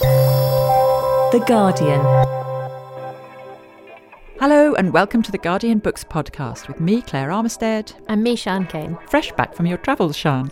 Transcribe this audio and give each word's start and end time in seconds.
The 0.00 1.44
Guardian. 1.46 2.00
Hello, 4.38 4.74
and 4.74 4.92
welcome 4.92 5.22
to 5.22 5.32
the 5.32 5.38
Guardian 5.38 5.78
Books 5.78 6.04
podcast 6.04 6.68
with 6.68 6.80
me, 6.80 7.02
Claire 7.02 7.30
Armistead. 7.30 7.92
And 8.08 8.22
me, 8.22 8.36
Sian 8.36 8.66
Cain. 8.66 8.96
Fresh 9.08 9.32
back 9.32 9.54
from 9.54 9.66
your 9.66 9.78
travels, 9.78 10.16
Sian. 10.16 10.50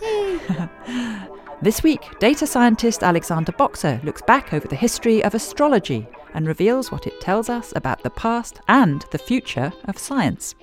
this 1.61 1.83
week, 1.83 2.01
data 2.19 2.45
scientist 2.45 3.03
Alexander 3.03 3.51
Boxer 3.53 3.99
looks 4.03 4.21
back 4.21 4.53
over 4.53 4.67
the 4.67 4.75
history 4.75 5.23
of 5.23 5.33
astrology 5.33 6.07
and 6.33 6.45
reveals 6.47 6.91
what 6.91 7.07
it 7.07 7.19
tells 7.21 7.49
us 7.49 7.73
about 7.75 8.03
the 8.03 8.09
past 8.09 8.61
and 8.67 9.05
the 9.11 9.17
future 9.17 9.71
of 9.85 9.97
science. 9.97 10.55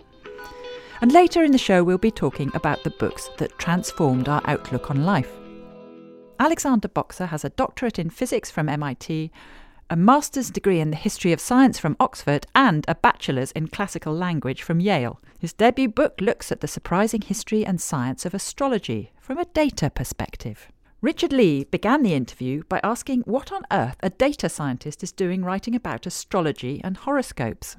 And 1.00 1.12
later 1.12 1.42
in 1.44 1.52
the 1.52 1.58
show, 1.58 1.82
we'll 1.82 1.98
be 1.98 2.10
talking 2.10 2.50
about 2.54 2.84
the 2.84 2.90
books 2.90 3.28
that 3.38 3.58
transformed 3.58 4.28
our 4.28 4.42
outlook 4.44 4.90
on 4.90 5.04
life. 5.04 5.32
Alexander 6.38 6.88
Boxer 6.88 7.26
has 7.26 7.44
a 7.44 7.50
doctorate 7.50 7.98
in 7.98 8.10
physics 8.10 8.50
from 8.50 8.68
MIT, 8.68 9.30
a 9.88 9.96
master's 9.96 10.50
degree 10.50 10.80
in 10.80 10.90
the 10.90 10.96
history 10.96 11.32
of 11.32 11.40
science 11.40 11.78
from 11.78 11.96
Oxford, 12.00 12.46
and 12.54 12.84
a 12.88 12.94
bachelor's 12.94 13.52
in 13.52 13.68
classical 13.68 14.14
language 14.14 14.62
from 14.62 14.80
Yale. 14.80 15.20
His 15.38 15.52
debut 15.52 15.88
book 15.88 16.20
looks 16.20 16.50
at 16.50 16.60
the 16.60 16.68
surprising 16.68 17.22
history 17.22 17.64
and 17.64 17.80
science 17.80 18.26
of 18.26 18.34
astrology 18.34 19.12
from 19.20 19.38
a 19.38 19.44
data 19.46 19.90
perspective. 19.90 20.70
Richard 21.00 21.32
Lea 21.32 21.64
began 21.64 22.02
the 22.02 22.14
interview 22.14 22.64
by 22.68 22.80
asking 22.82 23.20
what 23.22 23.52
on 23.52 23.62
earth 23.70 23.96
a 24.02 24.10
data 24.10 24.48
scientist 24.48 25.02
is 25.02 25.12
doing 25.12 25.44
writing 25.44 25.74
about 25.74 26.06
astrology 26.06 26.80
and 26.82 26.96
horoscopes. 26.96 27.76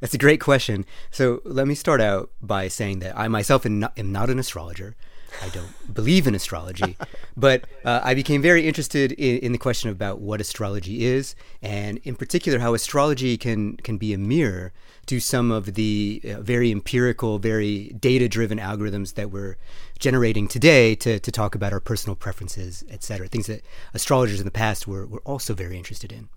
That's 0.00 0.14
a 0.14 0.18
great 0.18 0.40
question. 0.40 0.84
So 1.10 1.42
let 1.44 1.68
me 1.68 1.74
start 1.74 2.00
out 2.00 2.30
by 2.40 2.68
saying 2.68 3.00
that 3.00 3.16
I 3.16 3.28
myself 3.28 3.66
am 3.66 3.78
not, 3.78 3.98
am 3.98 4.10
not 4.10 4.30
an 4.30 4.38
astrologer. 4.38 4.96
I 5.40 5.48
don't 5.48 5.94
believe 5.94 6.26
in 6.26 6.34
astrology, 6.34 6.96
but 7.36 7.64
uh, 7.84 8.00
I 8.02 8.14
became 8.14 8.42
very 8.42 8.66
interested 8.66 9.12
in, 9.12 9.38
in, 9.38 9.52
the 9.52 9.58
question 9.58 9.90
about 9.90 10.20
what 10.20 10.40
astrology 10.40 11.04
is, 11.04 11.34
and 11.62 11.98
in 12.04 12.16
particular 12.16 12.58
how 12.58 12.74
astrology 12.74 13.36
can 13.36 13.76
can 13.78 13.98
be 13.98 14.12
a 14.12 14.18
mirror 14.18 14.72
to 15.06 15.20
some 15.20 15.50
of 15.50 15.74
the 15.74 16.20
uh, 16.24 16.40
very 16.40 16.70
empirical, 16.70 17.38
very 17.38 17.88
data 17.98 18.28
driven 18.28 18.58
algorithms 18.58 19.14
that 19.14 19.30
we're 19.30 19.56
generating 19.98 20.48
today 20.48 20.94
to, 20.96 21.18
to 21.18 21.32
talk 21.32 21.54
about 21.54 21.72
our 21.72 21.80
personal 21.80 22.14
preferences, 22.14 22.84
et 22.90 23.02
cetera. 23.02 23.28
Things 23.28 23.46
that 23.46 23.62
astrologers 23.94 24.40
in 24.40 24.44
the 24.44 24.50
past 24.50 24.86
were, 24.86 25.06
were 25.06 25.22
also 25.24 25.54
very 25.54 25.76
interested 25.76 26.12
in 26.12 26.28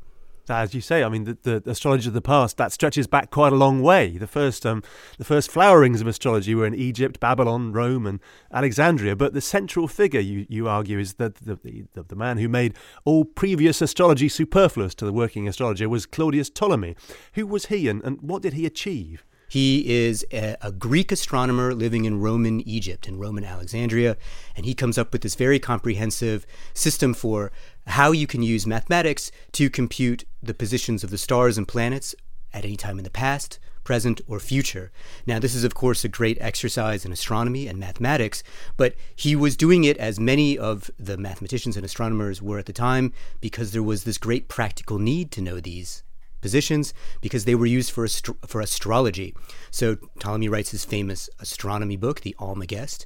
as 0.49 0.73
you 0.73 0.81
say, 0.81 1.03
I 1.03 1.09
mean, 1.09 1.23
the, 1.23 1.37
the, 1.41 1.69
astrology 1.69 2.07
of 2.07 2.13
the 2.13 2.21
past 2.21 2.57
that 2.57 2.71
stretches 2.71 3.07
back 3.07 3.31
quite 3.31 3.53
a 3.53 3.55
long 3.55 3.81
way. 3.81 4.17
The 4.17 4.27
first, 4.27 4.65
um, 4.65 4.83
the 5.17 5.23
first 5.23 5.51
flowerings 5.51 6.01
of 6.01 6.07
astrology 6.07 6.55
were 6.55 6.65
in 6.65 6.75
Egypt, 6.75 7.19
Babylon, 7.19 7.71
Rome, 7.71 8.05
and 8.05 8.19
Alexandria. 8.51 9.15
But 9.15 9.33
the 9.33 9.41
central 9.41 9.87
figure, 9.87 10.19
you, 10.19 10.45
you 10.49 10.67
argue, 10.67 10.99
is 10.99 11.13
that 11.15 11.35
the, 11.35 11.55
the, 11.93 12.03
the 12.03 12.15
man 12.15 12.37
who 12.37 12.49
made 12.49 12.75
all 13.03 13.25
previous 13.25 13.81
astrology 13.81 14.29
superfluous 14.29 14.95
to 14.95 15.05
the 15.05 15.13
working 15.13 15.47
astrologer 15.47 15.89
was 15.89 16.05
Claudius 16.05 16.49
Ptolemy. 16.49 16.95
Who 17.33 17.47
was 17.47 17.67
he, 17.67 17.87
and, 17.87 18.03
and 18.03 18.21
what 18.21 18.41
did 18.41 18.53
he 18.53 18.65
achieve? 18.65 19.25
He 19.47 19.87
is 19.87 20.25
a, 20.31 20.57
a, 20.61 20.71
Greek 20.71 21.11
astronomer 21.11 21.73
living 21.73 22.05
in 22.05 22.19
Roman 22.19 22.61
Egypt, 22.61 23.07
in 23.07 23.19
Roman 23.19 23.43
Alexandria, 23.43 24.17
and 24.55 24.65
he 24.65 24.73
comes 24.73 24.97
up 24.97 25.13
with 25.13 25.21
this 25.21 25.35
very 25.35 25.59
comprehensive 25.59 26.45
system 26.73 27.13
for 27.13 27.51
how 27.87 28.11
you 28.11 28.27
can 28.27 28.41
use 28.41 28.65
mathematics 28.65 29.31
to 29.53 29.69
compute 29.69 30.25
the 30.41 30.53
positions 30.53 31.03
of 31.03 31.09
the 31.09 31.17
stars 31.17 31.57
and 31.57 31.67
planets 31.67 32.15
at 32.53 32.65
any 32.65 32.75
time 32.75 32.97
in 32.97 33.03
the 33.03 33.09
past, 33.09 33.59
present, 33.83 34.19
or 34.27 34.39
future. 34.39 34.91
Now, 35.27 35.37
this 35.39 35.53
is, 35.53 35.63
of 35.63 35.75
course, 35.75 36.03
a 36.03 36.09
great 36.09 36.37
exercise 36.41 37.05
in 37.05 37.11
astronomy 37.11 37.67
and 37.67 37.79
mathematics, 37.79 38.43
but 38.77 38.95
he 39.15 39.35
was 39.35 39.55
doing 39.55 39.83
it 39.83 39.97
as 39.97 40.19
many 40.19 40.57
of 40.57 40.89
the 40.97 41.17
mathematicians 41.17 41.77
and 41.77 41.85
astronomers 41.85 42.41
were 42.41 42.57
at 42.57 42.65
the 42.65 42.73
time 42.73 43.13
because 43.39 43.71
there 43.71 43.83
was 43.83 44.03
this 44.03 44.17
great 44.17 44.47
practical 44.47 44.97
need 44.97 45.31
to 45.31 45.41
know 45.41 45.59
these 45.59 46.03
positions 46.41 46.93
because 47.21 47.45
they 47.45 47.55
were 47.55 47.65
used 47.65 47.91
for, 47.91 48.07
for 48.45 48.61
astrology. 48.61 49.35
So 49.71 49.95
Ptolemy 50.19 50.49
writes 50.49 50.71
his 50.71 50.85
famous 50.85 51.29
astronomy 51.39 51.97
book, 51.97 52.21
the 52.21 52.35
Almagest. 52.39 53.05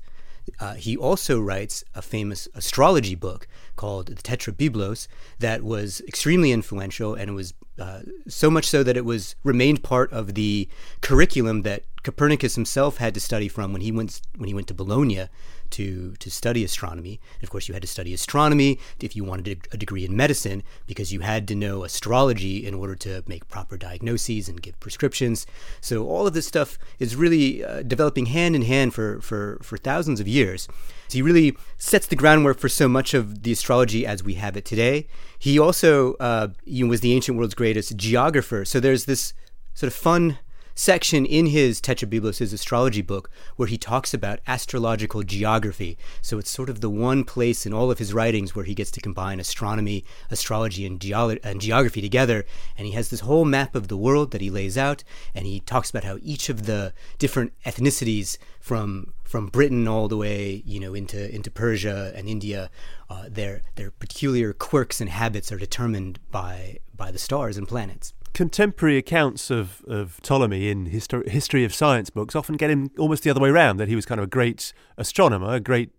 Uh, 0.59 0.73
he 0.73 0.97
also 0.97 1.39
writes 1.39 1.83
a 1.93 2.01
famous 2.01 2.47
astrology 2.55 3.15
book 3.15 3.47
called 3.75 4.07
the 4.07 4.15
Tetrabiblos 4.15 5.07
that 5.37 5.63
was 5.63 6.01
extremely 6.07 6.51
influential 6.51 7.13
and 7.13 7.29
it 7.29 7.33
was 7.33 7.53
uh, 7.79 8.01
so 8.27 8.49
much 8.49 8.65
so 8.65 8.83
that 8.83 8.97
it 8.97 9.05
was 9.05 9.35
remained 9.43 9.83
part 9.83 10.11
of 10.11 10.33
the 10.33 10.67
curriculum 11.01 11.61
that 11.61 11.83
Copernicus 12.03 12.55
himself 12.55 12.97
had 12.97 13.13
to 13.13 13.19
study 13.19 13.47
from 13.47 13.73
when 13.73 13.81
he 13.81 13.91
went 13.91 14.21
when 14.37 14.47
he 14.47 14.53
went 14.53 14.67
to 14.67 14.73
Bologna 14.73 15.27
to 15.71 16.13
to 16.19 16.29
study 16.29 16.63
astronomy. 16.63 17.19
And 17.39 17.43
of 17.43 17.49
course, 17.49 17.67
you 17.67 17.73
had 17.73 17.81
to 17.81 17.87
study 17.87 18.13
astronomy 18.13 18.79
if 18.99 19.15
you 19.15 19.23
wanted 19.23 19.67
a 19.71 19.77
degree 19.77 20.05
in 20.05 20.15
medicine 20.15 20.63
because 20.87 21.13
you 21.13 21.21
had 21.21 21.47
to 21.47 21.55
know 21.55 21.83
astrology 21.83 22.65
in 22.65 22.73
order 22.73 22.95
to 22.95 23.23
make 23.27 23.47
proper 23.49 23.77
diagnoses 23.77 24.49
and 24.49 24.61
give 24.61 24.79
prescriptions. 24.79 25.45
So 25.81 26.07
all 26.07 26.27
of 26.27 26.33
this 26.33 26.47
stuff 26.47 26.77
is 26.99 27.15
really 27.15 27.63
uh, 27.63 27.83
developing 27.83 28.27
hand 28.27 28.55
in 28.55 28.63
hand 28.63 28.93
for 28.93 29.21
for 29.21 29.59
for 29.61 29.77
thousands 29.77 30.19
of 30.19 30.27
years. 30.27 30.67
So 31.09 31.17
he 31.17 31.21
really 31.23 31.57
sets 31.77 32.05
the 32.05 32.15
groundwork 32.15 32.59
for 32.59 32.69
so 32.69 32.87
much 32.87 33.13
of 33.13 33.41
the 33.41 33.51
astrology 33.51 34.05
as 34.05 34.23
we 34.23 34.35
have 34.35 34.55
it 34.55 34.65
today. 34.65 35.07
He 35.39 35.57
also 35.57 36.13
uh, 36.15 36.49
was 36.67 37.01
the 37.01 37.13
ancient 37.13 37.37
world's 37.37 37.55
greatest 37.55 37.97
geographer. 37.97 38.63
So 38.63 38.79
there's 38.79 39.05
this 39.05 39.33
sort 39.73 39.91
of 39.91 39.97
fun 39.97 40.37
section 40.79 41.25
in 41.25 41.47
his 41.47 41.81
Tetrabiblos, 41.81 42.39
astrology 42.53 43.01
book, 43.01 43.29
where 43.57 43.67
he 43.67 43.77
talks 43.77 44.13
about 44.13 44.39
astrological 44.47 45.23
geography. 45.23 45.97
So 46.21 46.39
it's 46.39 46.49
sort 46.49 46.69
of 46.69 46.79
the 46.79 46.89
one 46.89 47.25
place 47.25 47.65
in 47.65 47.73
all 47.73 47.91
of 47.91 47.99
his 47.99 48.13
writings 48.13 48.55
where 48.55 48.63
he 48.63 48.73
gets 48.73 48.89
to 48.91 49.01
combine 49.01 49.41
astronomy, 49.41 50.05
astrology, 50.31 50.85
and, 50.85 50.97
geolo- 50.97 51.39
and 51.43 51.59
geography 51.59 51.99
together. 51.99 52.45
And 52.77 52.87
he 52.87 52.93
has 52.93 53.09
this 53.09 53.19
whole 53.19 53.43
map 53.43 53.75
of 53.75 53.89
the 53.89 53.97
world 53.97 54.31
that 54.31 54.39
he 54.39 54.49
lays 54.49 54.77
out, 54.77 55.03
and 55.35 55.45
he 55.45 55.59
talks 55.59 55.89
about 55.89 56.05
how 56.05 56.17
each 56.21 56.47
of 56.47 56.65
the 56.65 56.93
different 57.17 57.51
ethnicities 57.65 58.37
from 58.61 59.13
from 59.25 59.47
Britain 59.47 59.87
all 59.87 60.07
the 60.07 60.17
way, 60.17 60.63
you 60.65 60.79
know, 60.79 60.95
into 60.95 61.35
into 61.35 61.51
Persia 61.51 62.13
and 62.15 62.29
India, 62.29 62.71
uh, 63.09 63.25
their 63.29 63.63
their 63.75 63.91
peculiar 63.91 64.53
quirks 64.53 65.01
and 65.01 65.09
habits 65.09 65.51
are 65.51 65.59
determined 65.59 66.19
by 66.31 66.79
by 66.95 67.11
the 67.11 67.19
stars 67.19 67.57
and 67.57 67.67
planets 67.67 68.13
contemporary 68.33 68.97
accounts 68.97 69.49
of, 69.49 69.81
of 69.87 70.19
Ptolemy 70.21 70.69
in 70.69 70.89
histor- 70.89 71.27
history 71.27 71.63
of 71.63 71.73
science 71.73 72.09
books 72.09 72.35
often 72.35 72.55
get 72.55 72.69
him 72.69 72.91
almost 72.97 73.23
the 73.23 73.29
other 73.29 73.41
way 73.41 73.49
around 73.49 73.77
that 73.77 73.87
he 73.87 73.95
was 73.95 74.05
kind 74.05 74.19
of 74.19 74.23
a 74.23 74.29
great 74.29 74.73
astronomer, 74.97 75.55
a 75.55 75.59
great 75.59 75.91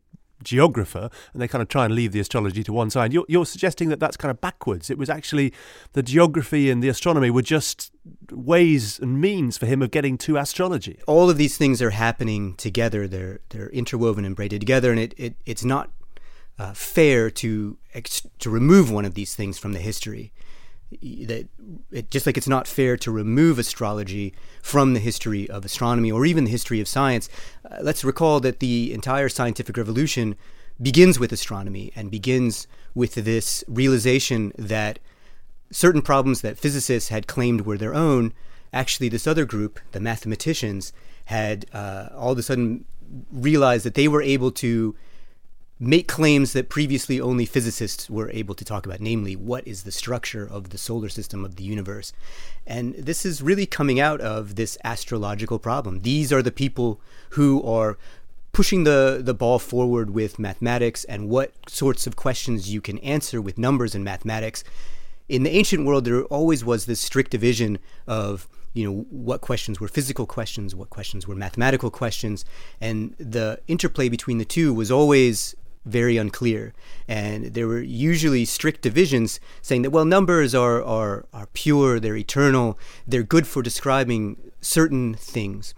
geographer, 0.43 1.11
and 1.33 1.43
they 1.43 1.49
kind 1.49 1.63
of 1.63 1.69
try 1.69 1.85
and 1.85 1.95
leave 1.95 2.13
the 2.13 2.21
astrology 2.21 2.63
to 2.65 2.73
one 2.73 2.91
side. 2.91 3.13
You're, 3.13 3.25
you're 3.29 3.47
suggesting 3.47 3.89
that 3.91 4.01
that's 4.01 4.17
kind 4.17 4.31
of 4.31 4.41
backwards. 4.41 4.91
It 4.91 4.99
was 4.99 5.11
actually 5.11 5.53
the 5.93 6.03
geography 6.03 6.71
and 6.71 6.83
the 6.83 6.89
astronomy 6.89 7.31
were 7.31 7.43
just 7.43 7.93
ways 8.31 8.99
and 8.99 9.21
means 9.21 9.59
for 9.59 9.67
him 9.67 9.83
of 9.83 9.91
getting 9.91 10.17
to 10.19 10.37
astrology. 10.37 10.99
All 11.07 11.31
of 11.31 11.37
these 11.37 11.57
things 11.57 11.83
are 11.83 11.91
happening 11.91 12.55
together. 12.55 13.07
They're 13.07 13.41
they're 13.51 13.71
interwoven 13.71 14.25
and 14.25 14.37
braided 14.37 14.61
together, 14.61 14.91
and 14.91 15.01
it, 15.01 15.15
it 15.17 15.35
it's 15.45 15.65
not 15.65 15.91
uh, 16.59 16.73
fair 16.73 17.31
to 17.31 17.79
ex- 17.95 18.27
to 18.39 18.51
remove 18.51 18.91
one 18.91 19.05
of 19.05 19.15
these 19.15 19.35
things 19.35 19.59
from 19.59 19.73
the 19.73 19.79
history 19.79 20.33
that 20.91 21.49
it, 21.93 22.11
just 22.11 22.27
like 22.27 22.37
it's 22.37 22.49
not 22.49 22.67
fair 22.67 22.97
to 22.97 23.11
remove 23.11 23.59
astrology 23.59 24.35
from 24.63 24.95
the 24.95 25.01
history 25.01 25.49
of 25.49 25.65
astronomy 25.65 26.11
or 26.11 26.27
even 26.27 26.45
the 26.45 26.51
history 26.51 26.81
of 26.81 26.89
science, 26.89 27.29
uh, 27.71 27.77
let's 27.83 28.05
recall 28.05 28.41
that 28.41 28.61
the 28.61 28.93
entire 28.93 29.29
scientific 29.29 29.77
revolution 29.77 30.37
begins 30.81 31.19
with 31.19 31.33
astronomy 31.33 31.93
and 31.95 32.11
begins 32.11 32.67
with 32.95 33.15
this 33.15 33.63
realization 33.69 34.53
that 34.59 34.99
certain 35.71 36.03
problems 36.03 36.41
that 36.41 36.59
physicists 36.59 37.11
had 37.11 37.27
claimed 37.27 37.63
were 37.63 37.79
their 37.79 37.95
own, 37.95 38.33
actually, 38.73 39.09
this 39.09 39.27
other 39.27 39.45
group, 39.45 39.79
the 39.93 40.01
mathematicians, 40.01 40.93
had 41.27 41.67
uh, 41.73 42.09
all 42.17 42.33
of 42.33 42.39
a 42.39 42.43
sudden 42.43 42.85
realized 43.31 43.85
that 43.85 43.95
they 43.95 44.09
were 44.09 44.23
able 44.23 44.51
to 44.51 44.97
make 45.83 46.07
claims 46.07 46.53
that 46.53 46.69
previously 46.69 47.19
only 47.19 47.47
physicists 47.47 48.11
were 48.11 48.31
able 48.33 48.55
to 48.55 48.65
talk 48.67 48.85
about, 48.85 49.01
namely, 49.01 49.35
what 49.35 49.67
is 49.67 49.83
the 49.83 49.91
structure 49.91 50.47
of 50.47 50.71
the 50.71 50.79
solar 50.79 51.09
system 51.09 51.43
of 51.43 51.57
the 51.57 51.65
universe. 51.65 52.13
And 52.67 52.95
this 52.95 53.25
is 53.25 53.41
really 53.41 53.65
coming 53.65 53.99
out 53.99 54.21
of 54.21 54.57
this 54.57 54.77
astrological 54.85 55.59
problem. 55.59 56.01
These 56.01 56.35
are 56.35 56.43
the 56.43 56.53
people 56.53 57.01
who 57.31 57.63
are 57.63 57.97
pushing 58.53 58.85
the, 58.85 59.21
the 59.23 59.33
ball 59.33 59.59
forward 59.59 60.11
with 60.11 60.39
mathematics 60.39 61.05
and 61.05 61.31
what 61.31 61.53
sorts 61.67 62.07
of 62.07 62.15
questions 62.15 62.73
you 62.73 62.83
can 62.83 62.99
answer 62.99 63.41
with 63.41 63.57
numbers 63.57 63.95
and 63.95 64.05
mathematics. 64.05 64.63
in 65.31 65.45
the 65.45 65.51
ancient 65.51 65.87
world, 65.87 66.05
there 66.05 66.25
always 66.25 66.63
was 66.65 66.85
this 66.87 67.01
strict 67.01 67.31
division 67.31 67.79
of 68.07 68.49
you 68.75 68.85
know 68.85 69.07
what 69.11 69.41
questions 69.41 69.81
were 69.81 69.89
physical 69.89 70.27
questions, 70.27 70.75
what 70.75 70.91
questions 70.91 71.27
were 71.27 71.35
mathematical 71.35 71.91
questions, 71.91 72.45
and 72.81 73.15
the 73.19 73.59
interplay 73.67 74.09
between 74.09 74.39
the 74.39 74.45
two 74.45 74.75
was 74.75 74.91
always 74.91 75.55
very 75.85 76.17
unclear. 76.17 76.73
And 77.09 77.47
there 77.55 77.67
were 77.67 77.81
usually 77.81 78.45
strict 78.45 78.83
divisions 78.83 79.41
saying 79.63 79.83
that, 79.83 79.91
well, 79.91 80.05
numbers 80.05 80.55
are, 80.55 80.83
are, 80.83 81.27
are 81.33 81.47
pure, 81.53 81.99
they're 81.99 82.17
eternal, 82.17 82.79
they're 83.07 83.23
good 83.23 83.47
for 83.47 83.63
describing 83.63 84.37
certain 84.61 85.15
things. 85.15 85.75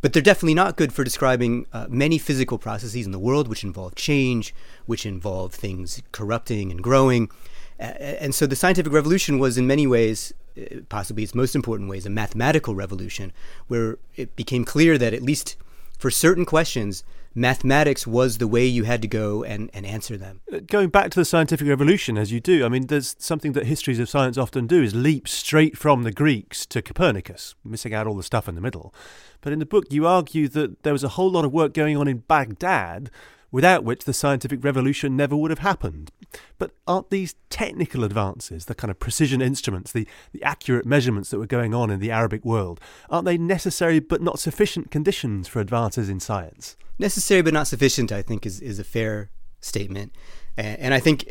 But 0.00 0.12
they're 0.12 0.22
definitely 0.22 0.54
not 0.54 0.76
good 0.76 0.92
for 0.92 1.02
describing 1.02 1.66
uh, 1.72 1.86
many 1.88 2.18
physical 2.18 2.58
processes 2.58 3.06
in 3.06 3.12
the 3.12 3.18
world, 3.18 3.48
which 3.48 3.64
involve 3.64 3.94
change, 3.94 4.54
which 4.84 5.06
involve 5.06 5.54
things 5.54 6.02
corrupting 6.12 6.70
and 6.70 6.82
growing. 6.82 7.30
And 7.78 8.34
so 8.34 8.46
the 8.46 8.54
scientific 8.54 8.92
revolution 8.92 9.38
was, 9.38 9.56
in 9.56 9.66
many 9.66 9.86
ways, 9.86 10.32
uh, 10.58 10.80
possibly 10.88 11.22
its 11.22 11.34
most 11.34 11.56
important 11.56 11.88
ways, 11.88 12.04
a 12.04 12.10
mathematical 12.10 12.74
revolution, 12.74 13.32
where 13.66 13.96
it 14.14 14.36
became 14.36 14.64
clear 14.64 14.98
that 14.98 15.14
at 15.14 15.22
least 15.22 15.56
for 15.98 16.10
certain 16.10 16.44
questions, 16.44 17.02
mathematics 17.34 18.06
was 18.06 18.38
the 18.38 18.46
way 18.46 18.64
you 18.64 18.84
had 18.84 19.02
to 19.02 19.08
go 19.08 19.42
and, 19.42 19.70
and 19.74 19.84
answer 19.84 20.16
them. 20.16 20.40
Uh, 20.52 20.60
going 20.66 20.88
back 20.88 21.10
to 21.10 21.20
the 21.20 21.24
scientific 21.24 21.66
revolution, 21.66 22.16
as 22.16 22.32
you 22.32 22.40
do, 22.40 22.64
I 22.64 22.68
mean, 22.68 22.86
there's 22.86 23.16
something 23.18 23.52
that 23.52 23.66
histories 23.66 23.98
of 23.98 24.08
science 24.08 24.38
often 24.38 24.66
do 24.66 24.82
is 24.82 24.94
leap 24.94 25.26
straight 25.28 25.76
from 25.76 26.04
the 26.04 26.12
Greeks 26.12 26.66
to 26.66 26.82
Copernicus, 26.82 27.54
missing 27.64 27.94
out 27.94 28.06
all 28.06 28.16
the 28.16 28.22
stuff 28.22 28.48
in 28.48 28.54
the 28.54 28.60
middle. 28.60 28.94
But 29.40 29.52
in 29.52 29.58
the 29.58 29.66
book, 29.66 29.86
you 29.90 30.06
argue 30.06 30.48
that 30.48 30.82
there 30.82 30.92
was 30.92 31.04
a 31.04 31.08
whole 31.08 31.30
lot 31.30 31.44
of 31.44 31.52
work 31.52 31.74
going 31.74 31.96
on 31.96 32.08
in 32.08 32.18
Baghdad 32.18 33.10
without 33.54 33.84
which 33.84 34.04
the 34.04 34.12
scientific 34.12 34.64
revolution 34.64 35.16
never 35.16 35.36
would 35.36 35.52
have 35.52 35.60
happened. 35.60 36.10
But 36.58 36.72
aren't 36.88 37.10
these 37.10 37.36
technical 37.50 38.02
advances, 38.02 38.64
the 38.64 38.74
kind 38.74 38.90
of 38.90 38.98
precision 38.98 39.40
instruments, 39.40 39.92
the, 39.92 40.08
the 40.32 40.42
accurate 40.42 40.84
measurements 40.84 41.30
that 41.30 41.38
were 41.38 41.46
going 41.46 41.72
on 41.72 41.88
in 41.88 42.00
the 42.00 42.10
Arabic 42.10 42.44
world, 42.44 42.80
aren't 43.08 43.26
they 43.26 43.38
necessary 43.38 44.00
but 44.00 44.20
not 44.20 44.40
sufficient 44.40 44.90
conditions 44.90 45.46
for 45.46 45.60
advances 45.60 46.08
in 46.08 46.18
science? 46.18 46.76
Necessary 46.98 47.42
but 47.42 47.54
not 47.54 47.68
sufficient, 47.68 48.10
I 48.10 48.22
think, 48.22 48.44
is, 48.44 48.60
is 48.60 48.80
a 48.80 48.84
fair 48.84 49.30
statement. 49.60 50.16
And, 50.56 50.80
and 50.80 50.94
I 50.94 50.98
think 50.98 51.30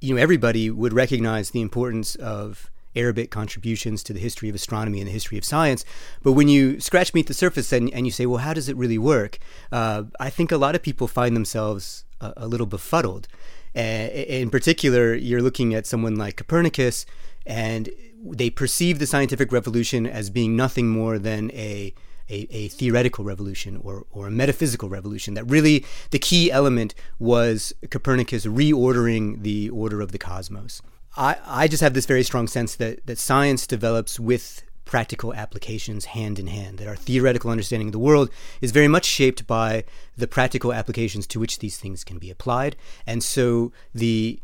you 0.00 0.14
know 0.14 0.22
everybody 0.22 0.70
would 0.70 0.94
recognize 0.94 1.50
the 1.50 1.60
importance 1.60 2.14
of 2.14 2.70
Arabic 2.96 3.30
contributions 3.30 4.02
to 4.04 4.12
the 4.12 4.20
history 4.20 4.48
of 4.48 4.54
astronomy 4.54 5.00
and 5.00 5.08
the 5.08 5.12
history 5.12 5.38
of 5.38 5.44
science. 5.44 5.84
But 6.22 6.32
when 6.32 6.48
you 6.48 6.80
scratch 6.80 7.12
beneath 7.12 7.28
the 7.28 7.34
surface 7.34 7.72
and, 7.72 7.92
and 7.92 8.06
you 8.06 8.12
say, 8.12 8.26
well, 8.26 8.38
how 8.38 8.54
does 8.54 8.68
it 8.68 8.76
really 8.76 8.98
work? 8.98 9.38
Uh, 9.70 10.04
I 10.18 10.30
think 10.30 10.52
a 10.52 10.56
lot 10.56 10.74
of 10.74 10.82
people 10.82 11.08
find 11.08 11.36
themselves 11.36 12.04
a, 12.20 12.32
a 12.38 12.46
little 12.46 12.66
befuddled. 12.66 13.28
Uh, 13.76 13.80
in 13.80 14.50
particular, 14.50 15.14
you're 15.14 15.42
looking 15.42 15.74
at 15.74 15.86
someone 15.86 16.16
like 16.16 16.36
Copernicus, 16.36 17.06
and 17.46 17.88
they 18.22 18.50
perceive 18.50 18.98
the 18.98 19.06
scientific 19.06 19.52
revolution 19.52 20.06
as 20.06 20.28
being 20.28 20.56
nothing 20.56 20.88
more 20.88 21.18
than 21.18 21.50
a 21.52 21.94
a, 22.32 22.46
a, 22.50 22.68
theoretical 22.68 23.24
revolution 23.24 23.76
or, 23.82 24.06
or 24.12 24.28
a 24.28 24.30
metaphysical 24.30 24.88
revolution. 24.88 25.34
That 25.34 25.50
really 25.50 25.84
the 26.10 26.18
key 26.20 26.50
element 26.50 26.94
was 27.18 27.72
Copernicus 27.90 28.46
reordering 28.46 29.42
the 29.42 29.68
order 29.70 30.00
of 30.00 30.12
the 30.12 30.18
cosmos. 30.18 30.80
I, 31.16 31.36
I 31.46 31.68
just 31.68 31.82
have 31.82 31.94
this 31.94 32.06
very 32.06 32.22
strong 32.22 32.46
sense 32.46 32.76
that, 32.76 33.06
that 33.06 33.18
science 33.18 33.66
develops 33.66 34.20
with 34.20 34.62
practical 34.84 35.32
applications 35.34 36.06
hand 36.06 36.38
in 36.38 36.48
hand, 36.48 36.78
that 36.78 36.88
our 36.88 36.96
theoretical 36.96 37.50
understanding 37.50 37.88
of 37.88 37.92
the 37.92 37.98
world 37.98 38.28
is 38.60 38.72
very 38.72 38.88
much 38.88 39.04
shaped 39.04 39.46
by 39.46 39.84
the 40.16 40.26
practical 40.26 40.72
applications 40.72 41.26
to 41.28 41.38
which 41.38 41.60
these 41.60 41.76
things 41.76 42.02
can 42.02 42.18
be 42.18 42.30
applied. 42.30 42.76
And 43.06 43.22
so 43.22 43.72
the 43.94 44.40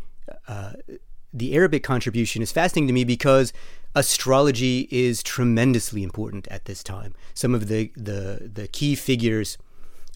uh, 0.46 0.74
the 1.32 1.54
Arabic 1.54 1.82
contribution 1.82 2.42
is 2.42 2.50
fascinating 2.52 2.86
to 2.86 2.92
me 2.92 3.04
because 3.04 3.52
astrology 3.94 4.88
is 4.90 5.22
tremendously 5.22 6.02
important 6.02 6.46
at 6.48 6.64
this 6.64 6.82
time. 6.82 7.14
Some 7.34 7.54
of 7.54 7.68
the 7.68 7.92
the, 7.96 8.50
the 8.52 8.68
key 8.68 8.94
figures 8.94 9.58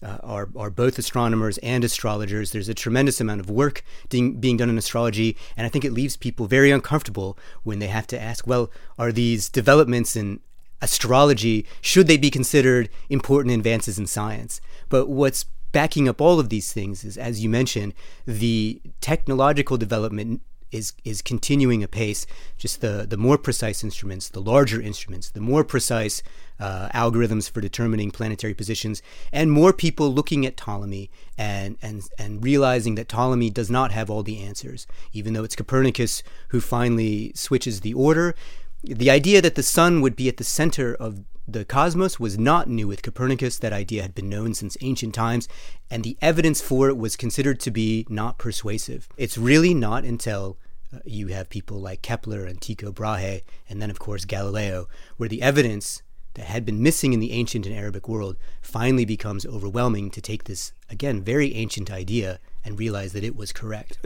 uh, 0.03 0.17
are, 0.23 0.49
are 0.55 0.69
both 0.69 0.97
astronomers 0.97 1.57
and 1.59 1.83
astrologers. 1.83 2.51
There's 2.51 2.69
a 2.69 2.73
tremendous 2.73 3.21
amount 3.21 3.41
of 3.41 3.49
work 3.49 3.83
being, 4.09 4.39
being 4.39 4.57
done 4.57 4.69
in 4.69 4.77
astrology, 4.77 5.37
and 5.55 5.65
I 5.65 5.69
think 5.69 5.85
it 5.85 5.93
leaves 5.93 6.17
people 6.17 6.47
very 6.47 6.71
uncomfortable 6.71 7.37
when 7.63 7.79
they 7.79 7.87
have 7.87 8.07
to 8.07 8.21
ask, 8.21 8.47
well, 8.47 8.71
are 8.97 9.11
these 9.11 9.49
developments 9.49 10.15
in 10.15 10.39
astrology, 10.81 11.65
should 11.81 12.07
they 12.07 12.17
be 12.17 12.31
considered 12.31 12.89
important 13.09 13.53
advances 13.53 13.99
in 13.99 14.07
science? 14.07 14.59
But 14.89 15.07
what's 15.07 15.45
backing 15.71 16.09
up 16.09 16.19
all 16.19 16.39
of 16.39 16.49
these 16.49 16.73
things 16.73 17.03
is, 17.03 17.17
as 17.17 17.43
you 17.43 17.49
mentioned, 17.49 17.93
the 18.25 18.81
technological 18.99 19.77
development 19.77 20.41
is 20.71 20.93
is 21.03 21.21
continuing 21.21 21.83
apace. 21.83 22.25
Just 22.57 22.81
the 22.81 23.05
the 23.07 23.17
more 23.17 23.37
precise 23.37 23.83
instruments, 23.83 24.29
the 24.29 24.41
larger 24.41 24.81
instruments, 24.81 25.29
the 25.29 25.41
more 25.41 25.63
precise 25.63 26.23
uh, 26.59 26.89
algorithms 26.89 27.49
for 27.49 27.61
determining 27.61 28.11
planetary 28.11 28.53
positions, 28.53 29.01
and 29.31 29.51
more 29.51 29.73
people 29.73 30.13
looking 30.13 30.45
at 30.45 30.57
Ptolemy 30.57 31.09
and 31.37 31.77
and 31.81 32.03
and 32.17 32.43
realizing 32.43 32.95
that 32.95 33.09
Ptolemy 33.09 33.49
does 33.49 33.69
not 33.69 33.91
have 33.91 34.09
all 34.09 34.23
the 34.23 34.41
answers, 34.41 34.87
even 35.13 35.33
though 35.33 35.43
it's 35.43 35.55
Copernicus 35.55 36.23
who 36.49 36.61
finally 36.61 37.31
switches 37.35 37.81
the 37.81 37.93
order. 37.93 38.35
The 38.83 39.11
idea 39.11 39.41
that 39.41 39.55
the 39.55 39.63
sun 39.63 40.01
would 40.01 40.15
be 40.15 40.27
at 40.27 40.37
the 40.37 40.43
center 40.43 40.95
of 40.95 41.23
the 41.47 41.65
cosmos 41.65 42.19
was 42.19 42.37
not 42.37 42.69
new 42.69 42.87
with 42.87 43.01
Copernicus. 43.01 43.57
That 43.57 43.73
idea 43.73 44.01
had 44.01 44.15
been 44.15 44.29
known 44.29 44.53
since 44.53 44.77
ancient 44.81 45.13
times, 45.13 45.47
and 45.89 46.03
the 46.03 46.17
evidence 46.21 46.61
for 46.61 46.87
it 46.89 46.97
was 46.97 47.15
considered 47.15 47.59
to 47.61 47.71
be 47.71 48.05
not 48.09 48.37
persuasive. 48.37 49.07
It's 49.17 49.37
really 49.37 49.73
not 49.73 50.03
until 50.03 50.57
uh, 50.93 50.99
you 51.05 51.27
have 51.27 51.49
people 51.49 51.79
like 51.79 52.01
Kepler 52.01 52.45
and 52.45 52.61
Tycho 52.61 52.91
Brahe, 52.91 53.41
and 53.69 53.81
then, 53.81 53.89
of 53.89 53.99
course, 53.99 54.25
Galileo, 54.25 54.87
where 55.17 55.29
the 55.29 55.41
evidence 55.41 56.01
that 56.35 56.45
had 56.45 56.65
been 56.65 56.81
missing 56.81 57.13
in 57.13 57.19
the 57.19 57.33
ancient 57.33 57.65
and 57.65 57.75
Arabic 57.75 58.07
world 58.07 58.37
finally 58.61 59.05
becomes 59.05 59.45
overwhelming 59.45 60.09
to 60.11 60.21
take 60.21 60.45
this, 60.45 60.71
again, 60.89 61.21
very 61.21 61.53
ancient 61.55 61.91
idea 61.91 62.39
and 62.63 62.77
realize 62.77 63.13
that 63.13 63.23
it 63.23 63.35
was 63.35 63.51
correct. 63.51 63.97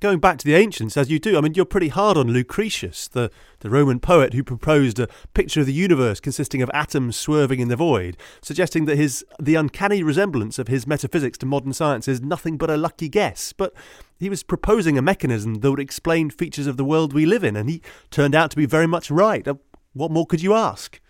Going 0.00 0.18
back 0.18 0.38
to 0.38 0.44
the 0.44 0.54
ancients, 0.54 0.96
as 0.96 1.10
you 1.10 1.18
do, 1.18 1.38
I 1.38 1.40
mean, 1.40 1.54
you're 1.54 1.64
pretty 1.64 1.88
hard 1.88 2.16
on 2.16 2.32
Lucretius, 2.32 3.08
the, 3.08 3.30
the 3.60 3.70
Roman 3.70 4.00
poet 4.00 4.34
who 4.34 4.42
proposed 4.42 4.98
a 4.98 5.08
picture 5.32 5.60
of 5.60 5.66
the 5.66 5.72
universe 5.72 6.18
consisting 6.18 6.60
of 6.60 6.70
atoms 6.74 7.16
swerving 7.16 7.60
in 7.60 7.68
the 7.68 7.76
void, 7.76 8.16
suggesting 8.42 8.86
that 8.86 8.96
his 8.96 9.24
the 9.38 9.54
uncanny 9.54 10.02
resemblance 10.02 10.58
of 10.58 10.68
his 10.68 10.86
metaphysics 10.86 11.38
to 11.38 11.46
modern 11.46 11.72
science 11.72 12.08
is 12.08 12.20
nothing 12.20 12.56
but 12.56 12.70
a 12.70 12.76
lucky 12.76 13.08
guess. 13.08 13.52
But 13.52 13.72
he 14.18 14.28
was 14.28 14.42
proposing 14.42 14.98
a 14.98 15.02
mechanism 15.02 15.54
that 15.54 15.70
would 15.70 15.80
explain 15.80 16.30
features 16.30 16.66
of 16.66 16.76
the 16.76 16.84
world 16.84 17.12
we 17.12 17.26
live 17.26 17.44
in, 17.44 17.56
and 17.56 17.70
he 17.70 17.80
turned 18.10 18.34
out 18.34 18.50
to 18.50 18.56
be 18.56 18.66
very 18.66 18.86
much 18.86 19.10
right. 19.10 19.46
Uh, 19.46 19.54
what 19.92 20.10
more 20.10 20.26
could 20.26 20.42
you 20.42 20.54
ask? 20.54 21.00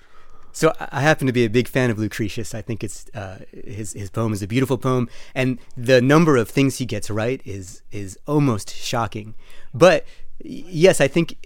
So 0.53 0.73
I 0.79 1.01
happen 1.01 1.27
to 1.27 1.33
be 1.33 1.45
a 1.45 1.51
big 1.51 1.69
fan 1.69 1.91
of 1.91 1.99
Lucretius. 1.99 2.55
I 2.55 2.63
think 2.63 2.83
it's 2.83 3.09
uh, 3.15 3.39
his 3.53 3.93
his 3.93 4.11
poem 4.11 4.33
is 4.33 4.43
a 4.43 4.47
beautiful 4.47 4.79
poem, 4.79 5.09
and 5.35 5.59
the 5.77 6.01
number 6.01 6.37
of 6.37 6.49
things 6.49 6.79
he 6.79 6.87
gets 6.87 7.11
right 7.11 7.41
is 7.45 7.83
is 7.93 8.19
almost 8.27 8.75
shocking. 8.75 9.35
But 9.73 10.05
yes, 10.43 11.01
I 11.01 11.09
think 11.09 11.37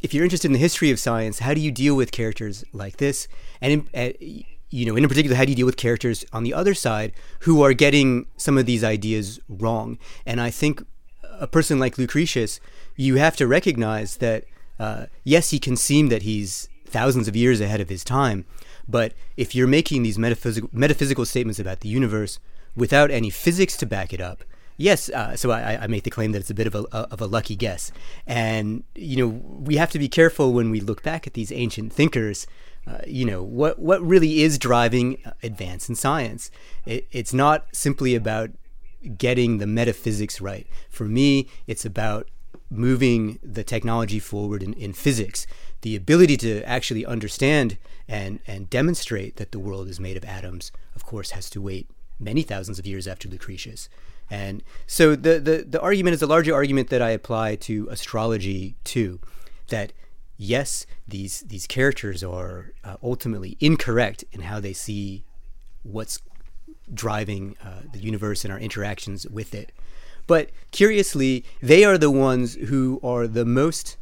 if 0.00 0.12
you're 0.12 0.24
interested 0.24 0.48
in 0.48 0.52
the 0.52 0.58
history 0.58 0.90
of 0.90 0.98
science, 0.98 1.40
how 1.40 1.54
do 1.54 1.60
you 1.60 1.70
deal 1.70 1.94
with 1.94 2.10
characters 2.10 2.64
like 2.72 2.96
this? 2.96 3.28
And 3.60 3.72
in, 3.72 3.88
uh, 3.94 4.12
you 4.70 4.86
know, 4.86 4.96
in 4.96 5.06
particular, 5.06 5.36
how 5.36 5.44
do 5.44 5.50
you 5.50 5.56
deal 5.56 5.66
with 5.66 5.76
characters 5.76 6.24
on 6.32 6.42
the 6.42 6.54
other 6.54 6.74
side 6.74 7.12
who 7.40 7.62
are 7.62 7.74
getting 7.74 8.26
some 8.36 8.56
of 8.56 8.66
these 8.66 8.82
ideas 8.82 9.38
wrong? 9.48 9.98
And 10.24 10.40
I 10.40 10.50
think 10.50 10.82
a 11.22 11.46
person 11.46 11.78
like 11.78 11.98
Lucretius, 11.98 12.58
you 12.96 13.16
have 13.16 13.36
to 13.36 13.46
recognize 13.46 14.16
that 14.16 14.44
uh, 14.78 15.06
yes, 15.22 15.50
he 15.50 15.58
can 15.58 15.76
seem 15.76 16.08
that 16.08 16.22
he's 16.22 16.68
thousands 16.92 17.28
of 17.28 17.36
years 17.36 17.60
ahead 17.60 17.80
of 17.80 17.88
his 17.88 18.04
time. 18.04 18.44
But 18.88 19.14
if 19.36 19.54
you're 19.54 19.66
making 19.66 20.02
these 20.02 20.18
metaphysical, 20.18 20.70
metaphysical 20.72 21.24
statements 21.24 21.58
about 21.58 21.80
the 21.80 21.88
universe 21.88 22.38
without 22.76 23.10
any 23.10 23.30
physics 23.30 23.76
to 23.78 23.86
back 23.86 24.12
it 24.12 24.20
up, 24.20 24.44
yes, 24.76 25.08
uh, 25.10 25.36
so 25.36 25.50
I, 25.50 25.82
I, 25.82 25.86
make 25.86 26.04
the 26.04 26.10
claim 26.10 26.32
that 26.32 26.40
it's 26.40 26.50
a 26.50 26.54
bit 26.54 26.66
of 26.66 26.74
a, 26.74 26.84
of 26.92 27.20
a 27.20 27.26
lucky 27.26 27.56
guess. 27.56 27.92
And, 28.26 28.84
you 28.94 29.16
know, 29.16 29.28
we 29.28 29.76
have 29.76 29.90
to 29.90 29.98
be 29.98 30.08
careful 30.08 30.52
when 30.52 30.70
we 30.70 30.80
look 30.80 31.02
back 31.02 31.26
at 31.26 31.34
these 31.34 31.52
ancient 31.52 31.92
thinkers. 31.92 32.46
Uh, 32.86 32.98
you 33.06 33.24
know, 33.24 33.42
what, 33.42 33.78
what 33.78 34.02
really 34.02 34.42
is 34.42 34.58
driving 34.58 35.22
advance 35.42 35.88
in 35.88 35.94
science? 35.94 36.50
It, 36.84 37.06
it's 37.12 37.32
not 37.32 37.66
simply 37.72 38.14
about 38.14 38.50
getting 39.16 39.58
the 39.58 39.66
metaphysics 39.66 40.40
right. 40.40 40.66
For 40.88 41.04
me, 41.04 41.48
it's 41.66 41.84
about 41.84 42.28
moving 42.70 43.38
the 43.42 43.64
technology 43.64 44.18
forward 44.18 44.62
in, 44.62 44.72
in 44.74 44.92
physics 44.92 45.46
the 45.82 45.96
ability 45.96 46.36
to 46.36 46.62
actually 46.62 47.04
understand 47.04 47.76
and, 48.08 48.38
and 48.46 48.70
demonstrate 48.70 49.36
that 49.36 49.52
the 49.52 49.58
world 49.58 49.88
is 49.88 50.00
made 50.00 50.16
of 50.16 50.24
atoms, 50.24 50.72
of 50.94 51.04
course, 51.04 51.32
has 51.32 51.50
to 51.50 51.60
wait 51.60 51.88
many 52.18 52.42
thousands 52.42 52.78
of 52.78 52.86
years 52.86 53.06
after 53.06 53.28
Lucretius. 53.28 53.88
And 54.30 54.62
so 54.86 55.14
the, 55.14 55.38
the, 55.40 55.66
the 55.68 55.80
argument 55.80 56.14
is 56.14 56.22
a 56.22 56.26
larger 56.26 56.54
argument 56.54 56.88
that 56.90 57.02
I 57.02 57.10
apply 57.10 57.56
to 57.56 57.88
astrology 57.90 58.76
too, 58.84 59.20
that 59.68 59.92
yes, 60.36 60.86
these, 61.06 61.40
these 61.40 61.66
characters 61.66 62.22
are 62.22 62.72
uh, 62.84 62.96
ultimately 63.02 63.56
incorrect 63.60 64.24
in 64.32 64.42
how 64.42 64.60
they 64.60 64.72
see 64.72 65.24
what's 65.82 66.20
driving 66.94 67.56
uh, 67.62 67.82
the 67.92 67.98
universe 67.98 68.44
and 68.44 68.52
our 68.52 68.58
interactions 68.58 69.26
with 69.28 69.54
it. 69.54 69.72
But 70.26 70.50
curiously, 70.70 71.44
they 71.60 71.84
are 71.84 71.98
the 71.98 72.10
ones 72.10 72.54
who 72.54 73.00
are 73.02 73.26
the 73.26 73.44
most 73.44 73.96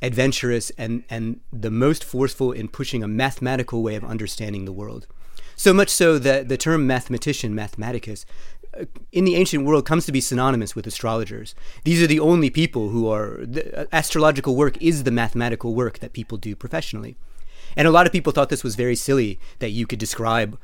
adventurous 0.00 0.70
and, 0.78 1.04
and 1.10 1.40
the 1.52 1.70
most 1.70 2.04
forceful 2.04 2.52
in 2.52 2.68
pushing 2.68 3.02
a 3.02 3.08
mathematical 3.08 3.82
way 3.82 3.96
of 3.96 4.04
understanding 4.04 4.64
the 4.64 4.72
world. 4.72 5.06
So 5.56 5.74
much 5.74 5.88
so 5.88 6.18
that 6.20 6.48
the 6.48 6.56
term 6.56 6.86
mathematician, 6.86 7.52
mathematicus, 7.54 8.24
uh, 8.78 8.84
in 9.10 9.24
the 9.24 9.34
ancient 9.34 9.64
world 9.64 9.86
comes 9.86 10.06
to 10.06 10.12
be 10.12 10.20
synonymous 10.20 10.76
with 10.76 10.86
astrologers. 10.86 11.54
These 11.82 12.00
are 12.00 12.06
the 12.06 12.20
only 12.20 12.48
people 12.48 12.90
who 12.90 13.08
are, 13.08 13.44
the, 13.44 13.80
uh, 13.80 13.86
astrological 13.90 14.54
work 14.54 14.80
is 14.80 15.02
the 15.02 15.10
mathematical 15.10 15.74
work 15.74 15.98
that 15.98 16.12
people 16.12 16.38
do 16.38 16.54
professionally. 16.54 17.16
And 17.76 17.88
a 17.88 17.90
lot 17.90 18.06
of 18.06 18.12
people 18.12 18.32
thought 18.32 18.50
this 18.50 18.64
was 18.64 18.76
very 18.76 18.94
silly 18.94 19.40
that 19.58 19.70
you 19.70 19.86
could 19.86 19.98
describe 19.98 20.58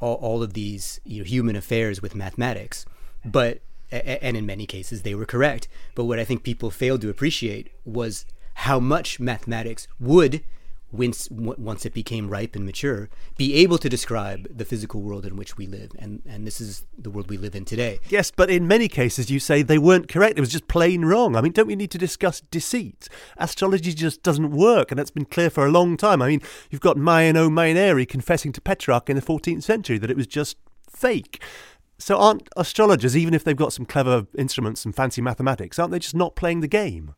all, 0.00 0.14
all 0.14 0.42
of 0.42 0.52
these 0.52 1.00
you 1.04 1.18
know, 1.18 1.24
human 1.24 1.56
affairs 1.56 2.00
with 2.00 2.14
mathematics. 2.14 2.86
But 3.24 3.60
and 3.90 4.36
in 4.36 4.46
many 4.46 4.66
cases 4.66 5.02
they 5.02 5.14
were 5.14 5.26
correct. 5.26 5.68
But 5.94 6.04
what 6.04 6.18
I 6.18 6.24
think 6.24 6.42
people 6.42 6.70
failed 6.70 7.00
to 7.02 7.10
appreciate 7.10 7.70
was 7.84 8.26
how 8.54 8.80
much 8.80 9.20
mathematics 9.20 9.86
would, 10.00 10.42
once, 10.90 11.28
once 11.30 11.84
it 11.84 11.92
became 11.92 12.28
ripe 12.28 12.56
and 12.56 12.64
mature, 12.64 13.10
be 13.36 13.54
able 13.54 13.76
to 13.78 13.88
describe 13.88 14.48
the 14.56 14.64
physical 14.64 15.02
world 15.02 15.26
in 15.26 15.36
which 15.36 15.56
we 15.56 15.66
live. 15.66 15.90
And, 15.98 16.22
and 16.26 16.46
this 16.46 16.60
is 16.60 16.84
the 16.96 17.10
world 17.10 17.28
we 17.28 17.36
live 17.36 17.54
in 17.54 17.64
today. 17.64 17.98
Yes, 18.08 18.30
but 18.30 18.48
in 18.48 18.66
many 18.66 18.88
cases 18.88 19.30
you 19.30 19.38
say 19.40 19.62
they 19.62 19.78
weren't 19.78 20.08
correct. 20.08 20.38
It 20.38 20.40
was 20.40 20.52
just 20.52 20.68
plain 20.68 21.04
wrong. 21.04 21.36
I 21.36 21.40
mean, 21.40 21.52
don't 21.52 21.66
we 21.66 21.76
need 21.76 21.90
to 21.90 21.98
discuss 21.98 22.40
deceit? 22.40 23.08
Astrology 23.36 23.92
just 23.92 24.22
doesn't 24.22 24.50
work, 24.50 24.90
and 24.90 24.98
that's 24.98 25.10
been 25.10 25.26
clear 25.26 25.50
for 25.50 25.66
a 25.66 25.70
long 25.70 25.96
time. 25.96 26.22
I 26.22 26.28
mean, 26.28 26.42
you've 26.70 26.80
got 26.80 26.96
Maino 26.96 27.50
Maineri 27.50 28.08
confessing 28.08 28.52
to 28.52 28.60
Petrarch 28.60 29.10
in 29.10 29.16
the 29.16 29.22
14th 29.22 29.64
century 29.64 29.98
that 29.98 30.10
it 30.10 30.16
was 30.16 30.26
just 30.26 30.56
fake. 30.88 31.42
So 31.98 32.18
aren't 32.18 32.48
astrologers, 32.56 33.16
even 33.16 33.34
if 33.34 33.42
they've 33.44 33.56
got 33.56 33.72
some 33.72 33.86
clever 33.86 34.26
instruments 34.36 34.84
and 34.84 34.94
fancy 34.94 35.22
mathematics, 35.22 35.78
aren't 35.78 35.92
they 35.92 35.98
just 35.98 36.14
not 36.14 36.36
playing 36.36 36.60
the 36.60 36.68
game? 36.68 37.14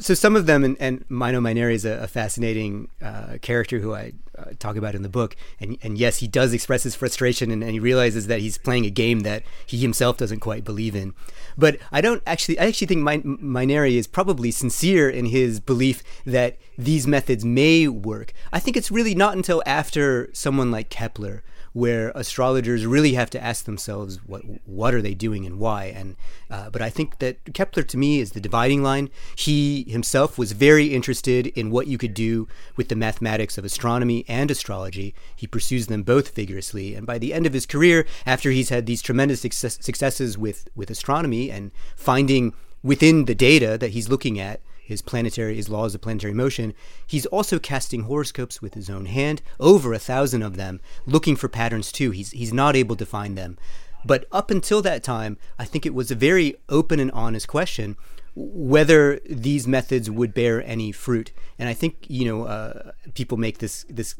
so 0.00 0.14
some 0.14 0.36
of 0.36 0.46
them, 0.46 0.64
and, 0.64 0.76
and 0.80 1.06
Maino 1.08 1.40
Maineri 1.40 1.74
is 1.74 1.84
a, 1.84 2.02
a 2.02 2.06
fascinating 2.06 2.88
uh, 3.02 3.38
character 3.40 3.78
who 3.78 3.94
I 3.94 4.12
uh, 4.36 4.52
talk 4.58 4.76
about 4.76 4.94
in 4.94 5.02
the 5.02 5.08
book. 5.08 5.36
And, 5.60 5.78
and 5.82 5.98
yes, 5.98 6.18
he 6.18 6.28
does 6.28 6.52
express 6.52 6.82
his 6.82 6.94
frustration, 6.94 7.50
and, 7.50 7.62
and, 7.62 7.72
he 7.72 7.80
realizes 7.80 8.26
that 8.26 8.40
he's 8.40 8.58
playing 8.58 8.84
a 8.84 8.90
game 8.90 9.20
that 9.20 9.42
he 9.64 9.78
himself 9.78 10.16
doesn't 10.16 10.40
quite 10.40 10.64
believe 10.64 10.94
in. 10.94 11.14
But 11.56 11.78
I 11.90 12.00
don't 12.00 12.22
actually. 12.26 12.58
I 12.58 12.66
actually 12.66 12.88
think 12.88 13.02
Maineri 13.02 13.96
is 13.96 14.06
probably 14.06 14.50
sincere 14.50 15.08
in 15.08 15.26
his 15.26 15.60
belief 15.60 16.02
that 16.24 16.58
these 16.76 17.06
methods 17.06 17.44
may 17.44 17.88
work. 17.88 18.32
I 18.52 18.60
think 18.60 18.76
it's 18.76 18.90
really 18.90 19.14
not 19.14 19.36
until 19.36 19.62
after 19.66 20.30
someone 20.32 20.70
like 20.70 20.90
Kepler 20.90 21.42
where 21.76 22.10
astrologers 22.14 22.86
really 22.86 23.12
have 23.12 23.28
to 23.28 23.44
ask 23.44 23.66
themselves 23.66 24.18
what 24.24 24.40
what 24.64 24.94
are 24.94 25.02
they 25.02 25.12
doing 25.12 25.44
and 25.44 25.58
why. 25.58 25.84
And 25.84 26.16
uh, 26.50 26.70
but 26.70 26.80
I 26.80 26.88
think 26.88 27.18
that 27.18 27.52
Kepler 27.52 27.82
to 27.82 27.98
me 27.98 28.18
is 28.18 28.32
the 28.32 28.40
dividing 28.40 28.82
line. 28.82 29.10
He 29.36 29.84
himself 29.86 30.38
was 30.38 30.52
very 30.52 30.94
interested 30.94 31.48
in 31.48 31.70
what 31.70 31.86
you 31.86 31.98
could 31.98 32.14
do 32.14 32.48
with 32.76 32.88
the 32.88 32.96
mathematics 32.96 33.58
of 33.58 33.64
astronomy 33.66 34.24
and 34.26 34.50
astrology. 34.50 35.14
He 35.36 35.46
pursues 35.46 35.88
them 35.88 36.02
both 36.02 36.34
vigorously, 36.34 36.94
and 36.94 37.06
by 37.06 37.18
the 37.18 37.34
end 37.34 37.44
of 37.44 37.52
his 37.52 37.66
career, 37.66 38.06
after 38.24 38.50
he's 38.52 38.70
had 38.70 38.86
these 38.86 39.02
tremendous 39.02 39.42
success- 39.42 39.76
successes 39.82 40.38
with 40.38 40.70
with 40.74 40.88
astronomy 40.88 41.50
and 41.50 41.72
finding 41.94 42.54
within 42.82 43.26
the 43.26 43.34
data 43.34 43.76
that 43.76 43.90
he's 43.90 44.08
looking 44.08 44.40
at 44.40 44.62
his 44.86 45.02
planetary, 45.02 45.56
his 45.56 45.68
laws 45.68 45.96
of 45.96 46.00
planetary 46.00 46.32
motion, 46.32 46.72
he's 47.04 47.26
also 47.26 47.58
casting 47.58 48.04
horoscopes 48.04 48.62
with 48.62 48.74
his 48.74 48.88
own 48.88 49.06
hand, 49.06 49.42
over 49.58 49.92
a 49.92 49.98
thousand 49.98 50.42
of 50.42 50.56
them, 50.56 50.80
looking 51.06 51.34
for 51.34 51.48
patterns 51.48 51.90
too. 51.90 52.12
He's 52.12 52.30
he's 52.30 52.52
not 52.52 52.76
able 52.76 52.94
to 52.96 53.04
find 53.04 53.36
them. 53.36 53.58
But 54.04 54.26
up 54.30 54.48
until 54.48 54.82
that 54.82 55.02
time, 55.02 55.38
I 55.58 55.64
think 55.64 55.84
it 55.84 55.94
was 55.94 56.12
a 56.12 56.14
very 56.14 56.54
open 56.68 57.00
and 57.00 57.10
honest 57.10 57.48
question 57.48 57.96
whether 58.36 59.18
these 59.28 59.66
methods 59.66 60.10
would 60.10 60.34
bear 60.34 60.62
any 60.64 60.92
fruit. 60.92 61.32
And 61.58 61.68
I 61.68 61.74
think 61.74 62.06
you 62.08 62.24
know 62.24 62.44
uh, 62.44 62.92
people 63.14 63.38
make 63.38 63.58
this 63.58 63.84
this 63.90 64.14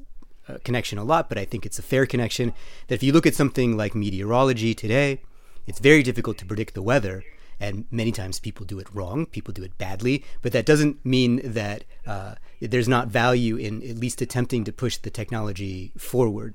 uh, 0.49 0.58
connection 0.64 0.99
a 0.99 1.04
lot, 1.04 1.28
but 1.28 1.38
I 1.38 1.44
think 1.44 1.64
it's 1.64 1.78
a 1.78 1.82
fair 1.82 2.06
connection 2.06 2.52
that 2.88 2.96
if 2.96 3.02
you 3.04 3.12
look 3.12 3.26
at 3.26 3.37
something 3.37 3.76
like 3.76 3.94
meteorology 3.94 4.75
today, 4.75 5.23
it's 5.68 5.78
very 5.78 6.02
difficult 6.02 6.38
to 6.38 6.44
predict 6.44 6.75
the 6.75 6.82
weather 6.82 7.25
and 7.60 7.84
many 7.90 8.12
times 8.12 8.38
people 8.38 8.66
do 8.66 8.78
it 8.78 8.86
wrong, 8.92 9.26
people 9.26 9.52
do 9.52 9.62
it 9.62 9.76
badly, 9.78 10.25
but 10.42 10.52
that 10.52 10.66
doesn't 10.66 11.04
mean 11.04 11.40
that 11.44 11.84
uh, 12.06 12.34
there's 12.60 12.88
not 12.88 13.08
value 13.08 13.56
in 13.56 13.82
at 13.88 13.96
least 13.96 14.20
attempting 14.20 14.64
to 14.64 14.72
push 14.72 14.96
the 14.98 15.10
technology 15.10 15.92
forward 15.96 16.54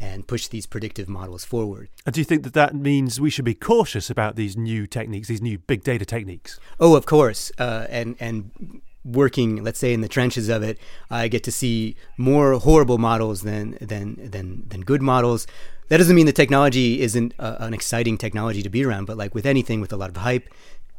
and 0.00 0.26
push 0.26 0.48
these 0.48 0.66
predictive 0.66 1.08
models 1.08 1.44
forward. 1.44 1.88
And 2.06 2.14
do 2.14 2.20
you 2.20 2.24
think 2.24 2.42
that 2.44 2.54
that 2.54 2.74
means 2.74 3.20
we 3.20 3.30
should 3.30 3.44
be 3.44 3.54
cautious 3.54 4.08
about 4.08 4.34
these 4.34 4.56
new 4.56 4.86
techniques, 4.86 5.28
these 5.28 5.42
new 5.42 5.58
big 5.58 5.84
data 5.84 6.04
techniques? 6.04 6.58
Oh, 6.80 6.96
of 6.96 7.06
course, 7.06 7.52
uh, 7.58 7.86
and 7.90 8.16
and 8.18 8.80
working, 9.04 9.62
let's 9.62 9.78
say, 9.78 9.92
in 9.92 10.00
the 10.00 10.08
trenches 10.08 10.48
of 10.48 10.62
it, 10.62 10.78
I 11.10 11.28
get 11.28 11.44
to 11.44 11.52
see 11.52 11.96
more 12.16 12.54
horrible 12.54 12.98
models 12.98 13.42
than 13.42 13.76
than 13.80 14.30
than 14.30 14.64
than 14.68 14.80
good 14.82 15.02
models 15.02 15.46
that 15.90 15.96
doesn't 15.98 16.14
mean 16.14 16.26
the 16.26 16.32
technology 16.32 17.00
isn't 17.00 17.34
uh, 17.38 17.56
an 17.58 17.74
exciting 17.74 18.16
technology 18.16 18.62
to 18.62 18.70
be 18.70 18.84
around, 18.84 19.06
but 19.06 19.16
like 19.16 19.34
with 19.34 19.44
anything 19.44 19.80
with 19.80 19.92
a 19.92 19.96
lot 19.96 20.08
of 20.08 20.16
hype, 20.16 20.48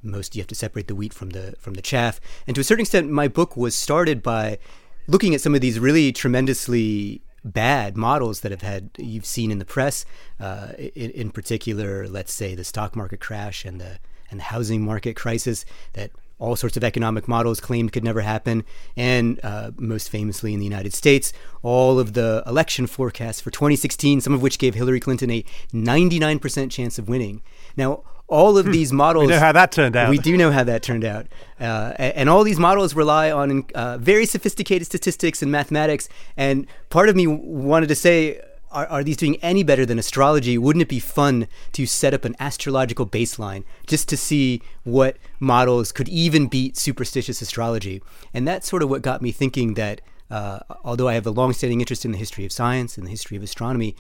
most 0.04 0.36
you 0.36 0.42
have 0.42 0.48
to 0.48 0.56
separate 0.56 0.88
the 0.88 0.96
wheat 0.96 1.14
from 1.14 1.30
the 1.30 1.56
from 1.60 1.76
the 1.76 1.82
chaff. 1.82 2.20
And 2.46 2.56
to 2.56 2.62
a 2.62 2.64
certain 2.64 2.82
extent, 2.82 3.10
my 3.10 3.30
book 3.30 3.56
was 3.56 3.74
started 3.74 4.22
by 4.22 4.60
looking 5.08 5.34
at 5.34 5.40
some 5.40 5.56
of 5.56 5.62
these 5.62 5.80
really 5.80 6.12
tremendously 6.12 7.22
bad 7.46 7.96
models 7.96 8.42
that 8.42 8.52
have 8.52 8.62
had 8.64 8.90
you've 8.98 9.26
seen 9.26 9.50
in 9.50 9.60
the 9.60 9.66
press. 9.66 10.06
Uh, 10.40 10.74
in, 10.78 11.12
in 11.12 11.32
particular, 11.32 12.08
let's 12.08 12.34
say 12.34 12.54
the 12.54 12.66
stock 12.66 12.94
market 12.96 13.22
crash 13.22 13.64
and 13.64 13.80
the 13.80 13.98
and 14.30 14.42
the 14.42 14.46
housing 14.46 14.84
market 14.84 15.16
crisis 15.16 15.64
that 15.94 16.12
all 16.42 16.56
sorts 16.56 16.76
of 16.76 16.84
economic 16.84 17.28
models 17.28 17.60
claimed 17.60 17.94
could 17.94 18.04
never 18.04 18.22
happen. 18.22 18.66
And 18.98 19.40
uh, 19.44 19.72
most 19.78 20.10
famously 20.10 20.54
in 20.54 20.60
the 20.60 20.66
United 20.66 20.94
States, 20.94 21.32
all 21.62 22.00
of 22.00 22.14
the 22.14 22.44
election 22.48 22.88
forecasts 22.88 23.40
for 23.40 23.52
2016, 23.52 24.22
some 24.22 24.34
of 24.34 24.42
which 24.42 24.58
gave 24.58 24.74
Hillary 24.74 25.00
Clinton 25.00 25.30
a 25.30 25.44
99% 25.72 26.72
chance 26.72 26.98
of 26.98 27.08
winning. 27.08 27.42
Now, 27.78 28.04
all 28.28 28.58
of 28.58 28.66
hmm. 28.66 28.72
these 28.72 28.92
models. 28.92 29.28
We 29.28 29.34
know 29.34 29.40
how 29.40 29.52
that 29.52 29.72
turned 29.72 29.96
out. 29.96 30.10
We 30.10 30.18
do 30.18 30.36
know 30.36 30.52
how 30.52 30.64
that 30.64 30.82
turned 30.82 31.04
out. 31.04 31.28
Uh, 31.60 31.94
and 32.00 32.30
all 32.30 32.44
these 32.44 32.60
models 32.60 32.96
rely 32.96 33.30
on 33.30 33.66
uh, 33.76 33.98
very 34.00 34.26
sophisticated 34.26 34.88
statistics 34.88 35.44
and 35.44 35.52
mathematics. 35.52 36.10
And 36.38 36.66
part 36.90 37.10
of 37.10 37.16
me 37.16 37.28
wanted 37.28 37.88
to 37.88 37.96
say, 37.96 38.42
are, 38.72 38.88
are 38.88 39.04
these 39.04 39.18
doing 39.18 39.38
any 39.38 39.64
better 39.64 39.86
than 39.86 40.00
astrology? 40.00 40.58
Wouldn't 40.58 40.82
it 40.82 40.90
be 40.90 41.00
fun 41.00 41.48
to 41.74 41.86
set 41.86 42.14
up 42.14 42.26
an 42.26 42.36
astrological 42.40 43.06
baseline 43.06 43.64
just 43.86 44.08
to 44.10 44.18
see 44.18 44.62
what 44.84 45.18
models 45.40 45.92
could 45.92 46.10
even 46.10 46.48
beat 46.48 46.78
superstitious 46.78 47.42
astrology? 47.42 48.02
And 48.34 48.48
that's 48.48 48.68
sort 48.68 48.84
of 48.84 48.90
what 48.90 49.02
got 49.02 49.22
me 49.22 49.32
thinking 49.32 49.76
that 49.76 50.02
uh, 50.30 50.60
although 50.84 51.10
I 51.10 51.14
have 51.14 51.28
a 51.28 51.32
long-standing 51.32 51.82
interest 51.82 52.06
in 52.06 52.14
the 52.14 52.18
history 52.18 52.46
of 52.46 52.52
science 52.52 52.98
and 52.98 53.06
the 53.06 53.12
history 53.12 53.36
of 53.36 53.44
astronomy, 53.44 53.96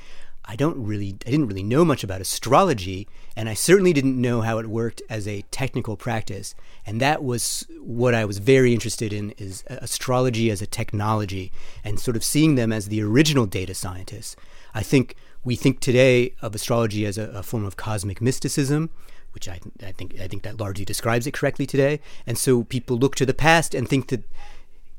I 0.45 0.55
don't 0.55 0.83
really, 0.83 1.17
I 1.25 1.29
didn't 1.29 1.47
really 1.47 1.63
know 1.63 1.85
much 1.85 2.03
about 2.03 2.19
astrology, 2.19 3.07
and 3.35 3.47
I 3.47 3.53
certainly 3.53 3.93
didn't 3.93 4.19
know 4.19 4.41
how 4.41 4.57
it 4.57 4.67
worked 4.67 5.01
as 5.09 5.27
a 5.27 5.43
technical 5.51 5.95
practice. 5.95 6.55
And 6.85 6.99
that 6.99 7.23
was 7.23 7.67
what 7.79 8.15
I 8.15 8.25
was 8.25 8.39
very 8.39 8.73
interested 8.73 9.13
in: 9.13 9.31
is 9.37 9.63
astrology 9.67 10.49
as 10.49 10.61
a 10.61 10.65
technology, 10.65 11.51
and 11.83 11.99
sort 11.99 12.17
of 12.17 12.23
seeing 12.23 12.55
them 12.55 12.73
as 12.73 12.87
the 12.87 13.03
original 13.03 13.45
data 13.45 13.75
scientists. 13.75 14.35
I 14.73 14.83
think 14.83 15.15
we 15.43 15.55
think 15.55 15.79
today 15.79 16.33
of 16.41 16.53
astrology 16.55 17.05
as 17.05 17.17
a, 17.17 17.29
a 17.29 17.43
form 17.43 17.65
of 17.65 17.77
cosmic 17.77 18.21
mysticism, 18.21 18.89
which 19.33 19.47
I, 19.47 19.59
I, 19.83 19.91
think 19.91 20.19
I 20.19 20.27
think 20.27 20.43
that 20.43 20.59
largely 20.59 20.85
describes 20.85 21.25
it 21.25 21.33
correctly 21.33 21.65
today. 21.65 21.99
And 22.27 22.37
so 22.37 22.63
people 22.63 22.97
look 22.97 23.15
to 23.15 23.25
the 23.25 23.33
past 23.33 23.73
and 23.73 23.87
think 23.87 24.09
that 24.09 24.23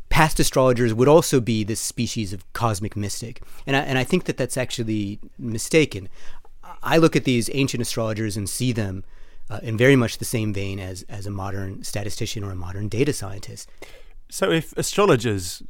past 0.08 0.38
astrologers 0.40 0.92
would 0.92 1.08
also 1.08 1.40
be 1.40 1.64
this 1.64 1.80
species 1.80 2.32
of 2.32 2.50
cosmic 2.52 2.96
mystic. 2.96 3.42
And 3.66 3.76
I, 3.76 3.80
and 3.80 3.98
I 3.98 4.04
think 4.04 4.24
that 4.24 4.36
that's 4.36 4.56
actually 4.56 5.20
mistaken. 5.38 6.08
I 6.82 6.98
look 6.98 7.16
at 7.16 7.24
these 7.24 7.48
ancient 7.52 7.80
astrologers 7.80 8.36
and 8.36 8.48
see 8.48 8.72
them 8.72 9.04
uh, 9.48 9.60
in 9.62 9.76
very 9.76 9.96
much 9.96 10.18
the 10.18 10.24
same 10.24 10.52
vein 10.52 10.78
as 10.78 11.02
as 11.08 11.26
a 11.26 11.30
modern 11.30 11.84
statistician 11.84 12.44
or 12.44 12.50
a 12.50 12.56
modern 12.56 12.88
data 12.88 13.12
scientist. 13.12 13.68
So 14.28 14.50
if 14.50 14.72
astrologers 14.76 15.62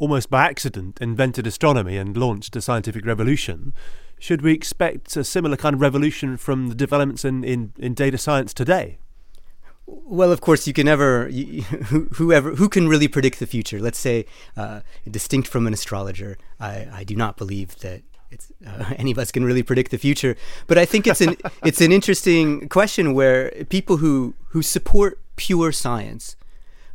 almost 0.00 0.30
by 0.30 0.46
accident, 0.46 0.98
invented 1.00 1.46
astronomy 1.46 1.96
and 1.96 2.16
launched 2.16 2.56
a 2.56 2.60
scientific 2.60 3.06
revolution. 3.06 3.72
Should 4.18 4.42
we 4.42 4.52
expect 4.52 5.16
a 5.16 5.22
similar 5.22 5.56
kind 5.56 5.74
of 5.74 5.80
revolution 5.80 6.36
from 6.36 6.68
the 6.68 6.74
developments 6.74 7.24
in, 7.24 7.44
in, 7.44 7.72
in 7.78 7.94
data 7.94 8.18
science 8.18 8.52
today? 8.52 8.98
Well, 9.86 10.32
of 10.32 10.40
course, 10.40 10.66
you 10.66 10.72
can 10.72 10.86
never, 10.86 11.28
you, 11.28 11.62
whoever, 12.14 12.54
who 12.54 12.68
can 12.68 12.88
really 12.88 13.08
predict 13.08 13.40
the 13.40 13.46
future? 13.46 13.78
Let's 13.78 13.98
say, 13.98 14.24
uh, 14.56 14.80
distinct 15.08 15.48
from 15.48 15.66
an 15.66 15.74
astrologer, 15.74 16.38
I, 16.58 16.88
I 16.92 17.04
do 17.04 17.14
not 17.14 17.36
believe 17.36 17.76
that 17.80 18.02
it's, 18.30 18.50
uh, 18.66 18.94
any 18.96 19.10
of 19.10 19.18
us 19.18 19.30
can 19.30 19.44
really 19.44 19.62
predict 19.62 19.90
the 19.90 19.98
future. 19.98 20.34
But 20.66 20.78
I 20.78 20.86
think 20.86 21.06
it's 21.06 21.20
an, 21.20 21.36
it's 21.64 21.80
an 21.80 21.92
interesting 21.92 22.68
question 22.68 23.12
where 23.12 23.50
people 23.68 23.98
who, 23.98 24.34
who 24.48 24.62
support 24.62 25.20
pure 25.36 25.72
science 25.72 26.36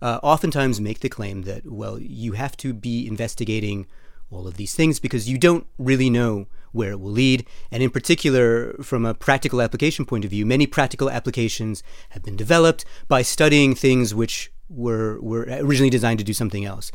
uh, 0.01 0.19
oftentimes 0.23 0.81
make 0.81 0.99
the 0.99 1.09
claim 1.09 1.43
that, 1.43 1.65
well, 1.65 1.99
you 1.99 2.33
have 2.33 2.55
to 2.57 2.73
be 2.73 3.07
investigating 3.07 3.87
all 4.31 4.47
of 4.47 4.57
these 4.57 4.75
things 4.75 4.99
because 4.99 5.29
you 5.29 5.37
don't 5.37 5.65
really 5.77 6.09
know 6.09 6.47
where 6.71 6.91
it 6.91 6.99
will 6.99 7.11
lead. 7.11 7.45
And 7.71 7.81
in 7.81 7.89
particular, 7.89 8.73
from 8.81 9.05
a 9.05 9.13
practical 9.13 9.61
application 9.61 10.05
point 10.05 10.25
of 10.25 10.31
view, 10.31 10.45
many 10.45 10.67
practical 10.67 11.09
applications 11.09 11.83
have 12.09 12.23
been 12.23 12.35
developed 12.35 12.85
by 13.07 13.21
studying 13.21 13.75
things 13.75 14.13
which 14.13 14.51
were 14.67 15.19
were 15.21 15.43
originally 15.43 15.89
designed 15.89 16.19
to 16.19 16.25
do 16.25 16.33
something 16.33 16.65
else. 16.65 16.91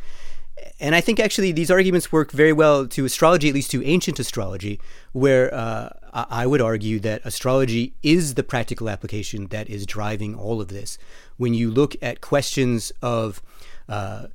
And 0.78 0.94
I 0.94 1.00
think 1.00 1.18
actually 1.18 1.52
these 1.52 1.70
arguments 1.70 2.12
work 2.12 2.32
very 2.32 2.52
well 2.52 2.86
to 2.88 3.04
astrology, 3.04 3.48
at 3.48 3.54
least 3.54 3.70
to 3.70 3.84
ancient 3.84 4.18
astrology, 4.18 4.80
where 5.12 5.52
uh, 5.54 5.90
I 6.12 6.46
would 6.46 6.60
argue 6.60 6.98
that 7.00 7.22
astrology 7.24 7.94
is 8.02 8.34
the 8.34 8.42
practical 8.42 8.88
application 8.88 9.46
that 9.48 9.68
is 9.68 9.86
driving 9.86 10.34
all 10.34 10.60
of 10.60 10.68
this. 10.68 10.98
When 11.36 11.54
you 11.54 11.70
look 11.70 11.94
at 12.02 12.20
questions 12.20 12.90
of 13.00 13.40
uh, 13.88 14.26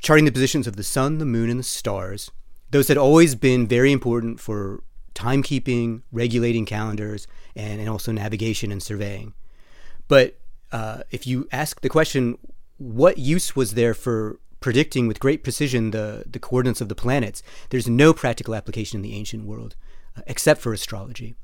charting 0.00 0.24
the 0.24 0.32
positions 0.32 0.66
of 0.66 0.76
the 0.76 0.82
sun, 0.82 1.18
the 1.18 1.24
moon, 1.24 1.48
and 1.48 1.60
the 1.60 1.64
stars, 1.64 2.30
those 2.70 2.88
had 2.88 2.98
always 2.98 3.34
been 3.34 3.66
very 3.66 3.92
important 3.92 4.40
for 4.40 4.82
timekeeping, 5.14 6.02
regulating 6.10 6.66
calendars, 6.66 7.26
and, 7.54 7.80
and 7.80 7.88
also 7.88 8.10
navigation 8.10 8.72
and 8.72 8.82
surveying. 8.82 9.32
But 10.08 10.38
uh, 10.72 11.02
if 11.10 11.26
you 11.26 11.48
ask 11.52 11.80
the 11.80 11.88
question, 11.88 12.38
what 12.78 13.18
use 13.18 13.54
was 13.54 13.74
there 13.74 13.94
for 13.94 14.40
predicting 14.60 15.06
with 15.06 15.20
great 15.20 15.44
precision 15.44 15.92
the, 15.92 16.24
the 16.26 16.40
coordinates 16.40 16.80
of 16.80 16.88
the 16.88 16.94
planets, 16.94 17.42
there's 17.70 17.88
no 17.88 18.12
practical 18.12 18.54
application 18.54 18.98
in 18.98 19.02
the 19.02 19.14
ancient 19.14 19.44
world 19.44 19.76
except 20.26 20.60
for 20.60 20.72
astrology. 20.72 21.34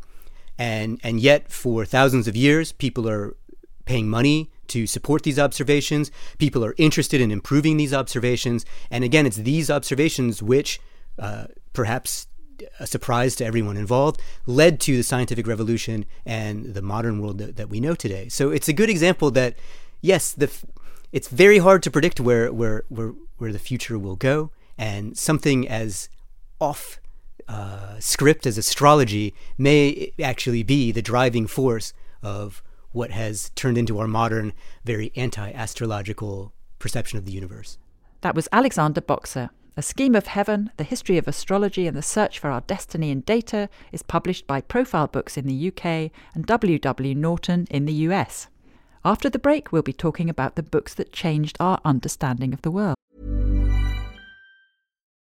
And, 0.59 1.01
and 1.03 1.21
yet, 1.21 1.51
for 1.51 1.85
thousands 1.85 2.29
of 2.29 2.37
years, 2.37 2.73
people 2.73 3.09
are 3.09 3.37
paying 3.85 4.09
money 4.09 4.51
to 4.69 4.87
support 4.87 5.23
these 5.23 5.39
observations. 5.39 6.11
People 6.39 6.65
are 6.65 6.75
interested 6.79 7.21
in 7.21 7.31
improving 7.31 7.77
these 7.77 7.93
observations. 7.93 8.65
And 8.91 9.05
again, 9.05 9.27
it's 9.27 9.39
these 9.39 9.71
observations 9.71 10.43
which, 10.43 10.81
uh, 11.19 11.47
perhaps 11.73 12.27
a 12.79 12.87
surprise 12.87 13.35
to 13.37 13.45
everyone 13.45 13.77
involved, 13.77 14.21
led 14.47 14.81
to 14.81 14.97
the 14.97 15.03
scientific 15.03 15.47
revolution 15.47 16.05
and 16.25 16.67
the 16.67 16.83
modern 16.83 17.21
world 17.21 17.39
that, 17.39 17.57
that 17.57 17.69
we 17.69 17.81
know 17.81 17.95
today. 17.95 18.29
So 18.29 18.51
it's 18.51 18.69
a 18.69 18.73
good 18.73 18.91
example 18.91 19.31
that, 19.33 19.57
yes, 20.01 20.33
the, 20.33 20.51
it's 21.13 21.29
very 21.29 21.59
hard 21.59 21.83
to 21.83 21.91
predict 21.91 22.21
where, 22.21 22.53
where, 22.53 22.85
where, 22.89 23.15
where 23.39 23.53
the 23.53 23.59
future 23.59 23.99
will 23.99 24.17
go. 24.17 24.53
And 24.79 25.19
something 25.19 25.69
as 25.69 26.09
off 26.61 27.01
uh, 27.49 27.99
script 27.99 28.47
as 28.47 28.59
astrology 28.59 29.35
may 29.59 30.13
actually 30.23 30.63
be 30.63 30.93
the 30.93 31.03
driving 31.03 31.47
force 31.47 31.93
of 32.23 32.63
what 32.93 33.11
has 33.11 33.51
turned 33.55 33.79
into 33.79 33.99
our 33.99 34.09
modern, 34.09 34.53
very 34.85 35.13
anti 35.17 35.51
astrological 35.53 36.53
perception 36.79 37.19
of 37.19 37.25
the 37.25 37.33
universe. 37.33 37.79
That 38.21 38.35
was 38.35 38.49
Alexander 38.53 39.01
Boxer. 39.01 39.51
A 39.75 39.83
Scheme 39.83 40.15
of 40.15 40.27
Heaven, 40.27 40.71
The 40.77 40.85
History 40.85 41.17
of 41.17 41.27
Astrology 41.27 41.87
and 41.87 41.97
the 41.97 42.03
Search 42.03 42.39
for 42.39 42.51
Our 42.51 42.61
Destiny 42.61 43.11
in 43.11 43.23
Data 43.23 43.71
is 43.91 44.03
published 44.03 44.47
by 44.47 44.61
Profile 44.61 45.07
Books 45.07 45.39
in 45.39 45.47
the 45.47 45.69
UK 45.69 46.11
and 46.35 46.45
W.W. 46.45 47.15
Norton 47.15 47.67
in 47.71 47.87
the 47.87 47.95
US. 47.95 48.49
After 49.03 49.31
the 49.31 49.39
break, 49.39 49.73
we'll 49.73 49.81
be 49.81 49.95
talking 49.95 50.29
about 50.29 50.57
the 50.57 50.63
books 50.63 50.93
that 50.95 51.11
changed 51.11 51.57
our 51.59 51.81
understanding 51.87 52.53
of 52.53 52.61
the 52.61 52.71
world. 52.71 52.97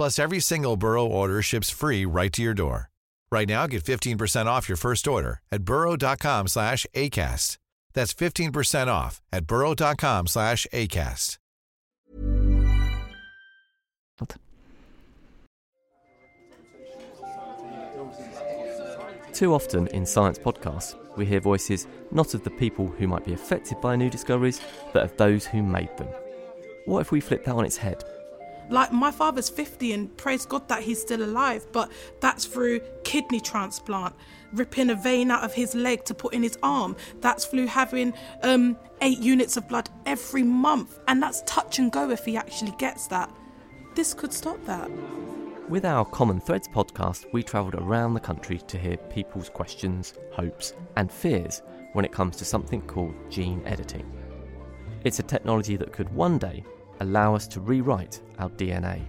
Plus, 0.00 0.18
every 0.18 0.40
single 0.40 0.78
Burrow 0.78 1.04
order 1.04 1.42
ships 1.42 1.68
free 1.68 2.06
right 2.06 2.32
to 2.32 2.40
your 2.40 2.54
door. 2.54 2.88
Right 3.30 3.46
now, 3.46 3.66
get 3.66 3.84
15% 3.84 4.46
off 4.46 4.66
your 4.66 4.78
first 4.78 5.06
order 5.06 5.42
at 5.52 5.62
burrow.com 5.62 6.48
slash 6.48 6.86
ACAST. 6.94 7.58
That's 7.92 8.14
15% 8.14 8.86
off 8.86 9.20
at 9.30 9.46
burrow.com 9.46 10.26
slash 10.26 10.66
ACAST. 10.72 11.36
Too 19.34 19.52
often 19.52 19.86
in 19.88 20.06
science 20.06 20.38
podcasts, 20.38 20.96
we 21.18 21.26
hear 21.26 21.40
voices 21.40 21.86
not 22.10 22.32
of 22.32 22.42
the 22.42 22.50
people 22.50 22.86
who 22.86 23.06
might 23.06 23.26
be 23.26 23.34
affected 23.34 23.78
by 23.82 23.96
new 23.96 24.08
discoveries, 24.08 24.62
but 24.94 25.02
of 25.02 25.14
those 25.18 25.44
who 25.44 25.62
made 25.62 25.94
them. 25.98 26.08
What 26.86 27.00
if 27.00 27.12
we 27.12 27.20
flip 27.20 27.44
that 27.44 27.54
on 27.54 27.66
its 27.66 27.76
head? 27.76 28.02
Like 28.70 28.92
my 28.92 29.10
father's 29.10 29.50
50 29.50 29.92
and 29.92 30.16
praise 30.16 30.46
God 30.46 30.68
that 30.68 30.82
he's 30.82 31.00
still 31.00 31.22
alive, 31.22 31.66
but 31.72 31.90
that's 32.20 32.44
through 32.44 32.80
kidney 33.02 33.40
transplant, 33.40 34.14
ripping 34.52 34.90
a 34.90 34.94
vein 34.94 35.30
out 35.30 35.42
of 35.42 35.52
his 35.52 35.74
leg 35.74 36.04
to 36.04 36.14
put 36.14 36.32
in 36.32 36.42
his 36.42 36.56
arm. 36.62 36.96
That's 37.20 37.46
through 37.46 37.66
having 37.66 38.14
um, 38.42 38.78
eight 39.02 39.18
units 39.18 39.56
of 39.56 39.68
blood 39.68 39.90
every 40.06 40.44
month, 40.44 41.00
and 41.08 41.20
that's 41.20 41.42
touch 41.46 41.80
and 41.80 41.90
go 41.90 42.10
if 42.10 42.24
he 42.24 42.36
actually 42.36 42.74
gets 42.78 43.08
that. 43.08 43.28
This 43.96 44.14
could 44.14 44.32
stop 44.32 44.64
that. 44.66 44.88
With 45.68 45.84
our 45.84 46.04
Common 46.04 46.40
Threads 46.40 46.68
podcast, 46.68 47.26
we 47.32 47.42
travelled 47.42 47.74
around 47.74 48.14
the 48.14 48.20
country 48.20 48.58
to 48.58 48.78
hear 48.78 48.96
people's 48.96 49.48
questions, 49.48 50.14
hopes, 50.32 50.74
and 50.96 51.10
fears 51.10 51.62
when 51.92 52.04
it 52.04 52.12
comes 52.12 52.36
to 52.36 52.44
something 52.44 52.82
called 52.82 53.14
gene 53.30 53.62
editing. 53.66 54.10
It's 55.04 55.18
a 55.18 55.24
technology 55.24 55.76
that 55.76 55.92
could 55.92 56.12
one 56.12 56.38
day 56.38 56.64
allow 57.00 57.34
us 57.34 57.46
to 57.48 57.60
rewrite 57.60 58.20
our 58.40 58.50
DNA. 58.50 59.02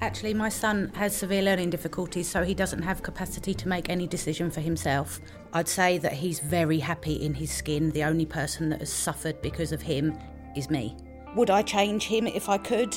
Actually, 0.00 0.34
my 0.34 0.48
son 0.48 0.92
has 0.94 1.16
severe 1.16 1.40
learning 1.42 1.70
difficulties, 1.70 2.28
so 2.28 2.42
he 2.44 2.52
doesn't 2.52 2.82
have 2.82 3.02
capacity 3.02 3.54
to 3.54 3.68
make 3.68 3.88
any 3.88 4.06
decision 4.06 4.50
for 4.50 4.60
himself. 4.60 5.20
I'd 5.54 5.68
say 5.68 5.98
that 5.98 6.12
he's 6.12 6.40
very 6.40 6.78
happy 6.78 7.14
in 7.14 7.32
his 7.32 7.50
skin. 7.50 7.90
The 7.92 8.04
only 8.04 8.26
person 8.26 8.68
that 8.68 8.80
has 8.80 8.92
suffered 8.92 9.40
because 9.40 9.72
of 9.72 9.80
him 9.80 10.18
is 10.56 10.68
me. 10.68 10.96
Would 11.36 11.48
I 11.48 11.62
change 11.62 12.04
him 12.04 12.26
if 12.26 12.48
I 12.48 12.58
could? 12.58 12.96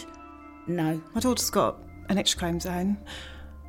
No. 0.68 1.02
My 1.14 1.22
daughter's 1.22 1.50
got 1.50 1.78
an 2.10 2.18
extra 2.18 2.40
chromosome, 2.40 2.98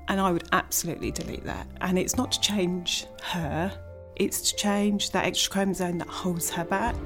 and 0.08 0.20
I 0.20 0.32
would 0.32 0.48
absolutely 0.52 1.12
delete 1.12 1.44
that. 1.44 1.68
And 1.80 1.98
it's 1.98 2.16
not 2.16 2.32
to 2.32 2.40
change 2.40 3.06
her, 3.22 3.72
it's 4.16 4.50
to 4.50 4.56
change 4.56 5.12
that 5.12 5.26
extra 5.26 5.52
chromosome 5.52 5.98
that 5.98 6.08
holds 6.08 6.50
her 6.50 6.64
back. 6.64 6.96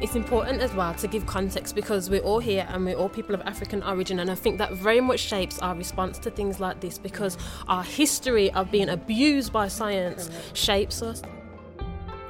It's 0.00 0.14
important 0.14 0.62
as 0.62 0.72
well 0.74 0.94
to 0.94 1.08
give 1.08 1.26
context 1.26 1.74
because 1.74 2.08
we're 2.08 2.20
all 2.20 2.38
here 2.38 2.64
and 2.70 2.84
we're 2.84 2.94
all 2.94 3.08
people 3.08 3.34
of 3.34 3.40
African 3.40 3.82
origin, 3.82 4.20
and 4.20 4.30
I 4.30 4.36
think 4.36 4.56
that 4.58 4.72
very 4.74 5.00
much 5.00 5.18
shapes 5.18 5.58
our 5.58 5.74
response 5.74 6.20
to 6.20 6.30
things 6.30 6.60
like 6.60 6.78
this 6.78 6.98
because 6.98 7.36
our 7.66 7.82
history 7.82 8.52
of 8.52 8.70
being 8.70 8.90
abused 8.90 9.52
by 9.52 9.66
science 9.66 10.30
shapes 10.52 11.02
us. 11.02 11.22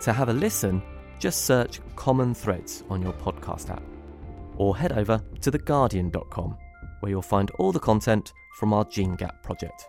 To 0.00 0.14
have 0.14 0.30
a 0.30 0.32
listen, 0.32 0.82
just 1.18 1.44
search 1.44 1.80
Common 1.94 2.32
Threads 2.32 2.84
on 2.88 3.02
your 3.02 3.12
podcast 3.12 3.68
app 3.68 3.82
or 4.56 4.74
head 4.74 4.92
over 4.92 5.20
to 5.42 5.50
theguardian.com 5.50 6.56
where 7.00 7.10
you'll 7.10 7.22
find 7.22 7.50
all 7.58 7.70
the 7.70 7.80
content 7.80 8.32
from 8.58 8.72
our 8.72 8.84
Gene 8.84 9.14
Gap 9.14 9.42
project. 9.42 9.86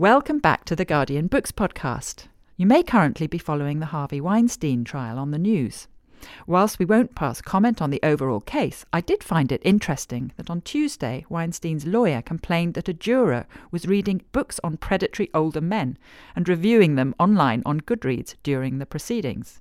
Welcome 0.00 0.38
back 0.38 0.64
to 0.64 0.74
the 0.74 0.86
Guardian 0.86 1.26
Books 1.26 1.52
podcast. 1.52 2.24
You 2.56 2.64
may 2.64 2.82
currently 2.82 3.26
be 3.26 3.36
following 3.36 3.80
the 3.80 3.92
Harvey 3.92 4.18
Weinstein 4.18 4.82
trial 4.82 5.18
on 5.18 5.30
the 5.30 5.38
news. 5.38 5.88
Whilst 6.46 6.78
we 6.78 6.86
won't 6.86 7.14
pass 7.14 7.42
comment 7.42 7.82
on 7.82 7.90
the 7.90 8.00
overall 8.02 8.40
case, 8.40 8.86
I 8.94 9.02
did 9.02 9.22
find 9.22 9.52
it 9.52 9.60
interesting 9.62 10.32
that 10.38 10.48
on 10.48 10.62
Tuesday, 10.62 11.26
Weinstein's 11.28 11.84
lawyer 11.84 12.22
complained 12.22 12.72
that 12.74 12.88
a 12.88 12.94
juror 12.94 13.44
was 13.70 13.86
reading 13.86 14.22
books 14.32 14.58
on 14.64 14.78
predatory 14.78 15.28
older 15.34 15.60
men 15.60 15.98
and 16.34 16.48
reviewing 16.48 16.94
them 16.94 17.14
online 17.18 17.62
on 17.66 17.82
Goodreads 17.82 18.36
during 18.42 18.78
the 18.78 18.86
proceedings. 18.86 19.60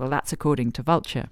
Well, 0.00 0.10
that's 0.10 0.32
according 0.32 0.72
to 0.72 0.82
Vulture. 0.82 1.28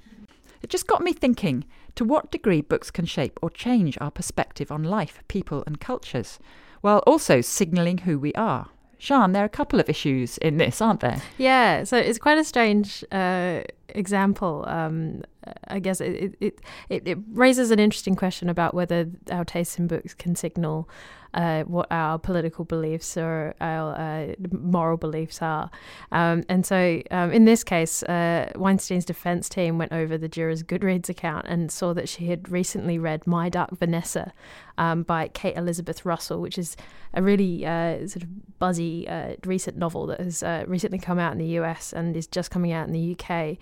It 0.62 0.70
just 0.70 0.86
got 0.86 1.02
me 1.02 1.12
thinking 1.12 1.64
to 1.96 2.04
what 2.04 2.30
degree 2.30 2.60
books 2.60 2.92
can 2.92 3.04
shape 3.04 3.36
or 3.42 3.50
change 3.50 3.98
our 4.00 4.12
perspective 4.12 4.70
on 4.70 4.84
life, 4.84 5.24
people, 5.26 5.64
and 5.66 5.80
cultures, 5.80 6.38
while 6.84 6.98
also 7.06 7.40
signalling 7.40 7.96
who 7.96 8.18
we 8.18 8.30
are. 8.34 8.68
Sian, 8.98 9.32
there 9.32 9.42
are 9.42 9.46
a 9.46 9.56
couple 9.60 9.80
of 9.80 9.88
issues 9.88 10.36
in 10.36 10.58
this, 10.58 10.82
aren't 10.82 11.00
there? 11.00 11.22
Yeah, 11.38 11.82
so 11.84 11.96
it's 11.96 12.18
quite 12.18 12.36
a 12.36 12.44
strange 12.44 13.02
uh, 13.10 13.62
example. 13.88 14.66
Um, 14.68 15.22
I 15.68 15.78
guess 15.78 16.02
it, 16.02 16.36
it, 16.40 16.60
it, 16.90 17.08
it 17.08 17.18
raises 17.32 17.70
an 17.70 17.78
interesting 17.78 18.16
question 18.16 18.50
about 18.50 18.74
whether 18.74 19.08
our 19.30 19.46
tastes 19.46 19.78
in 19.78 19.86
books 19.86 20.12
can 20.12 20.36
signal 20.36 20.86
uh, 21.34 21.64
what 21.64 21.86
our 21.90 22.18
political 22.18 22.64
beliefs 22.64 23.16
or 23.16 23.54
our 23.60 23.94
uh, 23.94 24.34
moral 24.52 24.96
beliefs 24.96 25.42
are. 25.42 25.70
Um, 26.12 26.44
and 26.48 26.64
so, 26.64 27.02
um, 27.10 27.32
in 27.32 27.44
this 27.44 27.64
case, 27.64 28.02
uh, 28.04 28.50
Weinstein's 28.54 29.04
defense 29.04 29.48
team 29.48 29.76
went 29.76 29.92
over 29.92 30.16
the 30.16 30.28
juror's 30.28 30.62
Goodreads 30.62 31.08
account 31.08 31.46
and 31.48 31.70
saw 31.70 31.92
that 31.94 32.08
she 32.08 32.26
had 32.26 32.50
recently 32.50 32.98
read 32.98 33.26
My 33.26 33.48
Dark 33.48 33.76
Vanessa 33.78 34.32
um, 34.78 35.02
by 35.02 35.28
Kate 35.28 35.56
Elizabeth 35.56 36.04
Russell, 36.04 36.40
which 36.40 36.58
is 36.58 36.76
a 37.12 37.22
really 37.22 37.64
uh, 37.66 38.06
sort 38.06 38.22
of 38.22 38.58
buzzy 38.58 39.08
uh, 39.08 39.34
recent 39.44 39.76
novel 39.76 40.06
that 40.06 40.20
has 40.20 40.42
uh, 40.42 40.64
recently 40.66 40.98
come 40.98 41.18
out 41.18 41.32
in 41.32 41.38
the 41.38 41.58
US 41.58 41.92
and 41.92 42.16
is 42.16 42.26
just 42.26 42.50
coming 42.50 42.72
out 42.72 42.86
in 42.86 42.92
the 42.92 43.16
UK. 43.18 43.56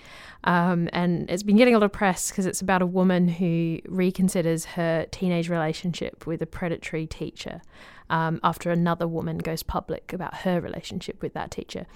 Um, 0.44 0.88
and 0.92 1.28
it's 1.30 1.42
been 1.42 1.56
getting 1.56 1.74
a 1.74 1.78
lot 1.78 1.84
of 1.84 1.92
press 1.92 2.30
because 2.30 2.46
it's 2.46 2.60
about 2.60 2.82
a 2.82 2.86
woman 2.86 3.28
who 3.28 3.78
reconsiders 3.86 4.64
her 4.64 5.06
teenage 5.10 5.48
relationship 5.48 6.26
with 6.26 6.42
a 6.42 6.46
predatory 6.46 7.06
teacher. 7.06 7.61
Um, 8.10 8.40
after 8.42 8.70
another 8.70 9.08
woman 9.08 9.38
goes 9.38 9.62
public 9.62 10.12
about 10.12 10.34
her 10.38 10.60
relationship 10.60 11.22
with 11.22 11.32
that 11.32 11.50
teacher. 11.50 11.86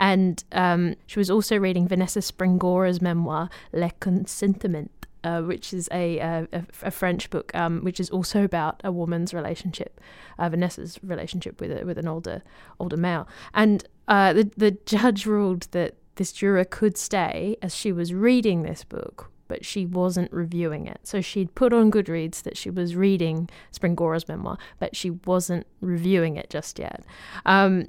And 0.00 0.42
um, 0.52 0.94
she 1.06 1.18
was 1.18 1.30
also 1.30 1.58
reading 1.58 1.86
Vanessa 1.86 2.22
Springora's 2.22 3.02
memoir, 3.02 3.50
Le 3.74 3.90
Consentement, 4.00 4.90
uh, 5.26 5.42
which 5.42 5.74
is 5.74 5.88
a, 5.92 6.18
a, 6.18 6.48
a 6.82 6.90
French 6.90 7.28
book, 7.30 7.54
um, 7.54 7.80
which 7.80 8.00
is 8.00 8.08
also 8.10 8.44
about 8.44 8.80
a 8.84 8.92
woman's 8.92 9.34
relationship, 9.34 10.00
uh, 10.38 10.48
Vanessa's 10.48 10.98
relationship 11.02 11.60
with 11.60 11.72
a, 11.72 11.84
with 11.84 11.98
an 11.98 12.06
older 12.06 12.42
older 12.78 12.96
male. 12.96 13.26
And 13.52 13.84
uh, 14.08 14.32
the 14.32 14.50
the 14.56 14.70
judge 14.86 15.26
ruled 15.26 15.62
that 15.72 15.96
this 16.14 16.32
juror 16.32 16.64
could 16.64 16.96
stay 16.96 17.56
as 17.60 17.74
she 17.74 17.92
was 17.92 18.14
reading 18.14 18.62
this 18.62 18.84
book, 18.84 19.30
but 19.48 19.64
she 19.64 19.86
wasn't 19.86 20.32
reviewing 20.32 20.86
it. 20.86 21.00
So 21.02 21.20
she'd 21.20 21.54
put 21.54 21.72
on 21.72 21.90
Goodreads 21.90 22.42
that 22.42 22.56
she 22.56 22.70
was 22.70 22.96
reading 22.96 23.48
Springora's 23.70 24.28
memoir, 24.28 24.58
but 24.78 24.96
she 24.96 25.10
wasn't 25.10 25.66
reviewing 25.80 26.36
it 26.36 26.50
just 26.50 26.78
yet. 26.78 27.04
Um, 27.44 27.88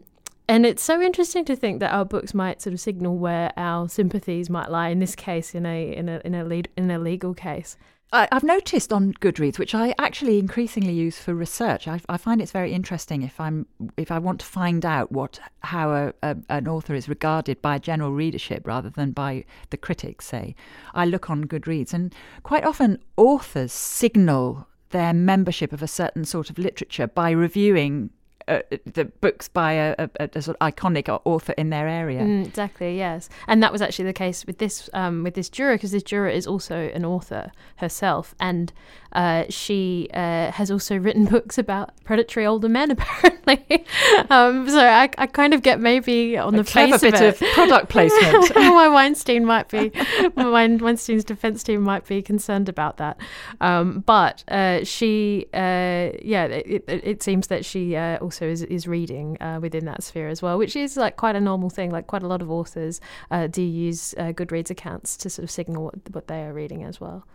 and 0.50 0.65
it's 0.65 0.84
so 0.84 1.02
interesting 1.02 1.43
to 1.46 1.56
think 1.56 1.80
that 1.82 1.93
our 1.93 2.06
books 2.06 2.34
might 2.34 2.62
sort 2.62 2.74
of 2.74 2.80
signal 2.80 3.17
where 3.17 3.52
our 3.58 3.89
sympathies 3.89 4.50
might 4.50 4.72
lie. 4.72 4.89
In 4.89 5.00
this 5.00 5.15
case, 5.15 5.54
in 5.54 5.65
a 5.65 5.93
in 5.93 6.08
a 6.08 6.22
in 6.24 6.36
a, 6.36 6.46
lead, 6.46 6.70
in 6.78 6.89
a 6.89 7.00
legal 7.00 7.34
case. 7.34 7.76
I, 8.13 8.30
have 8.32 8.43
noticed 8.43 8.93
on 8.93 9.13
Goodreads, 9.13 9.60
which 9.60 9.76
I 9.76 9.93
actually 10.00 10.39
increasingly 10.39 10.93
use 10.93 11.20
for 11.20 11.34
research. 11.34 11.89
I, 11.89 12.00
I, 12.08 12.15
find 12.15 12.41
it's 12.41 12.54
very 12.54 12.72
interesting 12.72 13.22
if 13.22 13.39
I'm 13.39 13.65
if 13.98 14.12
I 14.12 14.20
want 14.20 14.39
to 14.39 14.46
find 14.46 14.86
out 14.86 15.12
what 15.12 15.39
how 15.62 15.91
a, 15.91 16.13
a, 16.24 16.38
an 16.50 16.70
author 16.70 16.96
is 16.96 17.10
regarded 17.10 17.62
by 17.62 17.80
general 17.80 18.12
readership 18.12 18.65
rather 18.65 18.89
than 18.89 19.12
by 19.12 19.43
the 19.72 19.78
critics. 19.78 20.26
Say, 20.26 20.56
I 20.93 21.06
look 21.06 21.30
on 21.30 21.46
Goodreads, 21.46 21.93
and 21.93 22.15
quite 22.43 22.63
often 22.63 23.00
authors 23.17 23.74
signal 23.74 24.67
their 24.91 25.13
membership 25.13 25.74
of 25.74 25.84
a 25.84 25.88
certain 25.88 26.24
sort 26.24 26.50
of 26.50 26.58
literature 26.58 27.08
by 27.08 27.32
reviewing 27.32 28.12
uh, 28.48 28.62
the 28.86 29.06
books 29.06 29.48
by 29.48 29.74
a, 29.74 29.96
a, 29.98 30.30
a, 30.34 30.42
sort 30.42 30.58
of 30.60 30.76
iconic 30.76 31.08
author 31.26 31.54
in 31.54 31.70
their 31.70 31.88
area. 31.88 32.22
Mm, 32.22 32.46
exactly, 32.46 32.98
yes, 32.98 33.30
and 33.48 33.62
that 33.62 33.72
was 33.72 33.82
actually 33.82 34.06
the 34.06 34.14
case 34.14 34.46
with 34.46 34.58
this 34.58 34.90
um, 34.94 35.24
with 35.24 35.34
this 35.34 35.50
juror 35.50 35.76
because 35.76 35.92
this 35.92 36.04
juror 36.04 36.30
is 36.30 36.48
also 36.48 36.90
an 36.94 37.06
author 37.06 37.52
herself, 37.78 38.36
and 38.40 38.72
uh, 39.18 39.46
she 39.50 40.08
uh, 40.14 40.52
has 40.52 40.70
also 40.70 40.96
written 40.96 41.26
books 41.38 41.58
about 41.58 41.90
predatory 42.04 42.46
older 42.46 42.70
men, 42.70 42.92
apparently. 42.98 43.84
um, 44.30 44.70
so 44.70 44.80
I, 44.80 45.10
I 45.18 45.26
kind 45.26 45.56
of 45.56 45.64
get 45.64 45.80
maybe 45.80 46.38
on 46.38 46.54
a 46.54 46.60
the 46.60 46.64
face 46.64 47.02
bit 47.02 47.16
of, 47.16 47.22
it, 47.22 47.42
of 47.42 47.54
product 47.54 47.90
placement. 47.90 48.56
why 48.56 48.88
Weinstein 48.88 49.44
might 49.44 49.70
be, 49.70 49.92
Weinstein's 50.36 51.24
defense 51.24 51.64
team 51.64 51.82
might 51.82 52.06
be 52.06 52.22
concerned 52.22 52.70
about 52.70 52.98
that. 52.98 53.20
Um, 53.60 54.04
but 54.06 54.44
uh, 54.50 54.84
she, 54.84 55.48
uh, 55.52 56.14
yeah, 56.22 56.46
it, 56.46 56.84
it, 56.88 57.02
it, 57.04 57.24
seems 57.24 57.48
that 57.48 57.66
she 57.66 57.96
uh, 57.96 58.18
also 58.18 58.48
is, 58.48 58.62
is 58.62 58.88
reading 58.88 59.42
uh, 59.42 59.58
within 59.60 59.86
that 59.86 60.04
sphere 60.04 60.30
as 60.30 60.44
well, 60.44 60.60
which 60.60 60.76
is 60.76 60.96
like 60.96 61.18
quite 61.18 61.36
a 61.36 61.42
normal 61.42 61.72
thing. 61.72 61.90
Like 61.90 62.06
quite 62.06 62.22
a 62.22 62.28
lot 62.28 62.44
of 62.44 62.52
authors 62.52 63.02
uh, 63.32 63.48
do 63.48 63.64
use 63.64 64.14
uh, 64.20 64.32
Goodreads 64.32 64.70
accounts 64.70 65.18
to 65.18 65.30
sort 65.32 65.44
of 65.44 65.50
signal 65.50 65.86
what, 65.86 65.96
what 66.12 66.28
they 66.28 66.44
are 66.44 66.54
reading 66.54 66.84
as 66.84 67.02
well. 67.02 67.26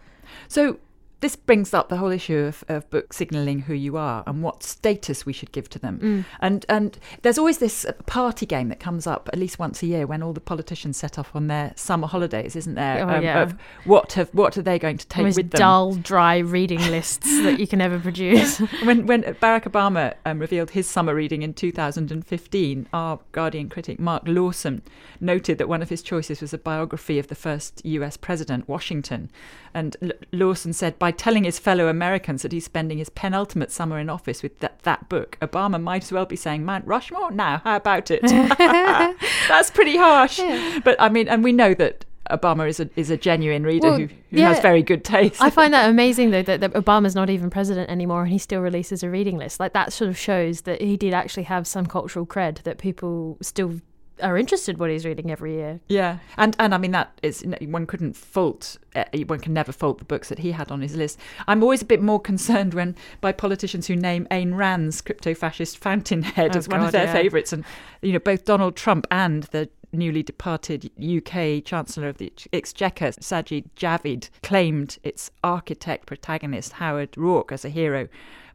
So 0.46 0.78
this 1.22 1.36
brings 1.36 1.72
up 1.72 1.88
the 1.88 1.96
whole 1.96 2.10
issue 2.10 2.36
of, 2.36 2.64
of 2.68 2.88
book 2.90 3.12
signalling 3.12 3.60
who 3.60 3.74
you 3.74 3.96
are 3.96 4.24
and 4.26 4.42
what 4.42 4.64
status 4.64 5.24
we 5.24 5.32
should 5.32 5.52
give 5.52 5.70
to 5.70 5.78
them. 5.78 5.98
Mm. 6.02 6.24
And 6.40 6.66
and 6.68 6.98
there's 7.22 7.38
always 7.38 7.58
this 7.58 7.86
party 8.06 8.44
game 8.44 8.68
that 8.68 8.80
comes 8.80 9.06
up 9.06 9.30
at 9.32 9.38
least 9.38 9.58
once 9.58 9.82
a 9.84 9.86
year 9.86 10.04
when 10.04 10.22
all 10.22 10.32
the 10.32 10.40
politicians 10.40 10.96
set 10.96 11.18
off 11.18 11.34
on 11.34 11.46
their 11.46 11.72
summer 11.76 12.08
holidays, 12.08 12.56
isn't 12.56 12.74
there? 12.74 12.98
Oh, 12.98 13.08
um, 13.08 13.22
yeah. 13.22 13.40
Of 13.40 13.54
what 13.84 14.12
have 14.14 14.30
what 14.30 14.58
are 14.58 14.62
they 14.62 14.80
going 14.80 14.98
to 14.98 15.06
take 15.06 15.24
Most 15.24 15.36
with 15.36 15.50
them? 15.52 15.58
Dull, 15.60 15.94
dry 15.94 16.38
reading 16.38 16.80
lists 16.90 17.42
that 17.42 17.60
you 17.60 17.68
can 17.68 17.80
ever 17.80 18.00
produce. 18.00 18.58
when 18.84 19.06
when 19.06 19.22
Barack 19.22 19.62
Obama 19.62 20.14
um, 20.26 20.40
revealed 20.40 20.70
his 20.70 20.90
summer 20.90 21.14
reading 21.14 21.42
in 21.42 21.54
2015, 21.54 22.88
our 22.92 23.20
Guardian 23.30 23.68
critic 23.68 24.00
Mark 24.00 24.24
Lawson 24.26 24.82
noted 25.20 25.58
that 25.58 25.68
one 25.68 25.82
of 25.82 25.88
his 25.88 26.02
choices 26.02 26.40
was 26.40 26.52
a 26.52 26.58
biography 26.58 27.20
of 27.20 27.28
the 27.28 27.36
first 27.36 27.80
U.S. 27.84 28.16
president, 28.16 28.68
Washington, 28.68 29.30
and 29.72 29.96
L- 30.02 30.10
Lawson 30.32 30.72
said 30.72 30.98
by 30.98 31.11
telling 31.12 31.44
his 31.44 31.58
fellow 31.58 31.88
Americans 31.88 32.42
that 32.42 32.52
he's 32.52 32.64
spending 32.64 32.98
his 32.98 33.08
penultimate 33.10 33.70
summer 33.70 33.98
in 33.98 34.10
office 34.10 34.42
with 34.42 34.58
that, 34.60 34.82
that 34.82 35.08
book, 35.08 35.38
Obama 35.40 35.80
might 35.80 36.02
as 36.04 36.12
well 36.12 36.26
be 36.26 36.36
saying, 36.36 36.64
Mount 36.64 36.86
Rushmore 36.86 37.30
now, 37.30 37.60
how 37.64 37.76
about 37.76 38.10
it? 38.10 38.22
That's 39.48 39.70
pretty 39.70 39.96
harsh. 39.96 40.38
Yeah. 40.38 40.80
But 40.84 41.00
I 41.00 41.08
mean, 41.08 41.28
and 41.28 41.44
we 41.44 41.52
know 41.52 41.74
that 41.74 42.04
Obama 42.30 42.68
is 42.68 42.80
a 42.80 42.88
is 42.96 43.10
a 43.10 43.16
genuine 43.16 43.64
reader 43.64 43.88
Well, 43.88 43.98
who, 43.98 44.06
who 44.06 44.16
yeah. 44.30 44.48
has 44.48 44.60
very 44.60 44.82
good 44.82 45.04
taste. 45.04 45.42
I 45.42 45.50
find 45.50 45.74
that 45.74 45.90
amazing 45.90 46.30
though 46.30 46.42
that, 46.42 46.60
that 46.60 46.72
Obama's 46.72 47.14
not 47.14 47.28
even 47.30 47.50
president 47.50 47.90
anymore 47.90 48.22
and 48.22 48.32
he 48.32 48.38
still 48.38 48.60
releases 48.60 49.02
a 49.02 49.10
reading 49.10 49.38
list. 49.38 49.58
Like 49.60 49.72
that 49.72 49.92
sort 49.92 50.08
of 50.08 50.16
shows 50.16 50.62
that 50.62 50.80
he 50.80 50.96
did 50.96 51.14
actually 51.14 51.44
have 51.44 51.66
some 51.66 51.86
cultural 51.86 52.24
cred 52.24 52.62
that 52.62 52.78
people 52.78 53.38
still 53.42 53.80
are 54.22 54.38
interested 54.38 54.78
what 54.78 54.90
he's 54.90 55.04
reading 55.04 55.30
every 55.30 55.54
year. 55.54 55.80
Yeah, 55.88 56.18
and 56.36 56.56
and 56.58 56.74
I 56.74 56.78
mean 56.78 56.92
that 56.92 57.18
is 57.22 57.44
one 57.62 57.86
couldn't 57.86 58.16
fault 58.16 58.78
uh, 58.94 59.04
one 59.26 59.40
can 59.40 59.52
never 59.52 59.72
fault 59.72 59.98
the 59.98 60.04
books 60.04 60.28
that 60.28 60.38
he 60.38 60.52
had 60.52 60.70
on 60.70 60.80
his 60.80 60.96
list. 60.96 61.18
I'm 61.46 61.62
always 61.62 61.82
a 61.82 61.86
bit 61.86 62.02
more 62.02 62.20
concerned 62.20 62.74
when 62.74 62.96
by 63.20 63.32
politicians 63.32 63.86
who 63.86 63.96
name 63.96 64.26
Ayn 64.30 64.56
Rand's 64.56 65.00
crypto-fascist 65.00 65.78
Fountainhead 65.78 66.54
Oh, 66.54 66.58
as 66.58 66.68
one 66.68 66.82
of 66.82 66.92
their 66.92 67.04
yeah. 67.04 67.12
favourites, 67.12 67.52
and 67.52 67.64
you 68.00 68.12
know 68.12 68.18
both 68.18 68.44
Donald 68.44 68.76
Trump 68.76 69.06
and 69.10 69.44
the 69.44 69.68
newly 69.92 70.22
departed 70.22 70.90
UK 70.98 71.62
Chancellor 71.64 72.08
of 72.08 72.16
the 72.18 72.32
Exchequer, 72.52 73.08
Sajid 73.08 73.66
Javid, 73.76 74.30
claimed 74.42 74.98
its 75.02 75.30
architect 75.44 76.06
protagonist 76.06 76.74
Howard 76.74 77.12
Roark 77.12 77.52
as 77.52 77.64
a 77.64 77.68
hero 77.68 78.08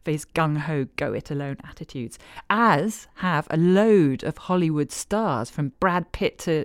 for 0.04 0.10
his 0.10 0.24
gung 0.24 0.58
ho, 0.58 0.86
go 0.96 1.12
it 1.12 1.30
alone 1.30 1.56
attitudes, 1.64 2.18
as 2.50 3.08
have 3.16 3.46
a 3.50 3.56
load 3.56 4.22
of 4.24 4.38
Hollywood 4.38 4.92
stars 4.92 5.50
from 5.50 5.72
Brad 5.80 6.12
Pitt 6.12 6.38
to 6.40 6.64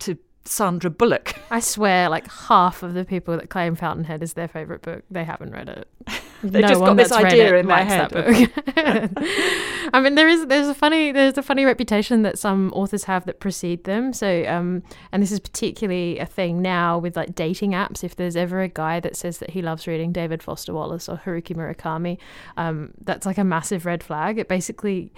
to 0.00 0.16
Sandra 0.44 0.90
Bullock. 0.90 1.34
I 1.50 1.60
swear, 1.60 2.08
like 2.08 2.30
half 2.30 2.82
of 2.82 2.94
the 2.94 3.04
people 3.04 3.36
that 3.36 3.50
claim 3.50 3.74
Fountainhead 3.74 4.22
is 4.22 4.34
their 4.34 4.48
favourite 4.48 4.82
book, 4.82 5.04
they 5.10 5.24
haven't 5.24 5.52
read 5.52 5.68
it. 5.68 5.88
They've 6.42 6.62
no 6.62 6.68
just 6.68 6.80
got 6.80 6.96
this 6.96 7.12
idea 7.12 7.56
in 7.56 7.66
their 7.66 7.84
head. 7.84 8.12
I 9.92 10.00
mean, 10.00 10.14
there 10.14 10.28
is 10.28 10.46
there's 10.46 10.68
a 10.68 10.74
funny 10.74 11.10
there's 11.10 11.36
a 11.36 11.42
funny 11.42 11.64
reputation 11.64 12.22
that 12.22 12.38
some 12.38 12.72
authors 12.74 13.04
have 13.04 13.24
that 13.26 13.40
precede 13.40 13.84
them. 13.84 14.12
So, 14.12 14.44
um, 14.46 14.82
and 15.10 15.22
this 15.22 15.32
is 15.32 15.40
particularly 15.40 16.18
a 16.18 16.26
thing 16.26 16.62
now 16.62 16.98
with 16.98 17.16
like 17.16 17.34
dating 17.34 17.72
apps. 17.72 18.04
If 18.04 18.16
there's 18.16 18.36
ever 18.36 18.60
a 18.60 18.68
guy 18.68 19.00
that 19.00 19.16
says 19.16 19.38
that 19.38 19.50
he 19.50 19.62
loves 19.62 19.86
reading 19.86 20.12
David 20.12 20.42
Foster 20.42 20.72
Wallace 20.72 21.08
or 21.08 21.16
Haruki 21.16 21.56
Murakami, 21.56 22.18
um, 22.56 22.92
that's 23.02 23.26
like 23.26 23.38
a 23.38 23.44
massive 23.44 23.84
red 23.84 24.02
flag. 24.02 24.38
It 24.38 24.48
basically 24.48 25.12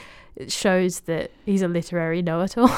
shows 0.48 1.00
that 1.00 1.30
he's 1.44 1.62
a 1.62 1.68
literary 1.68 2.22
know-it-all. 2.22 2.70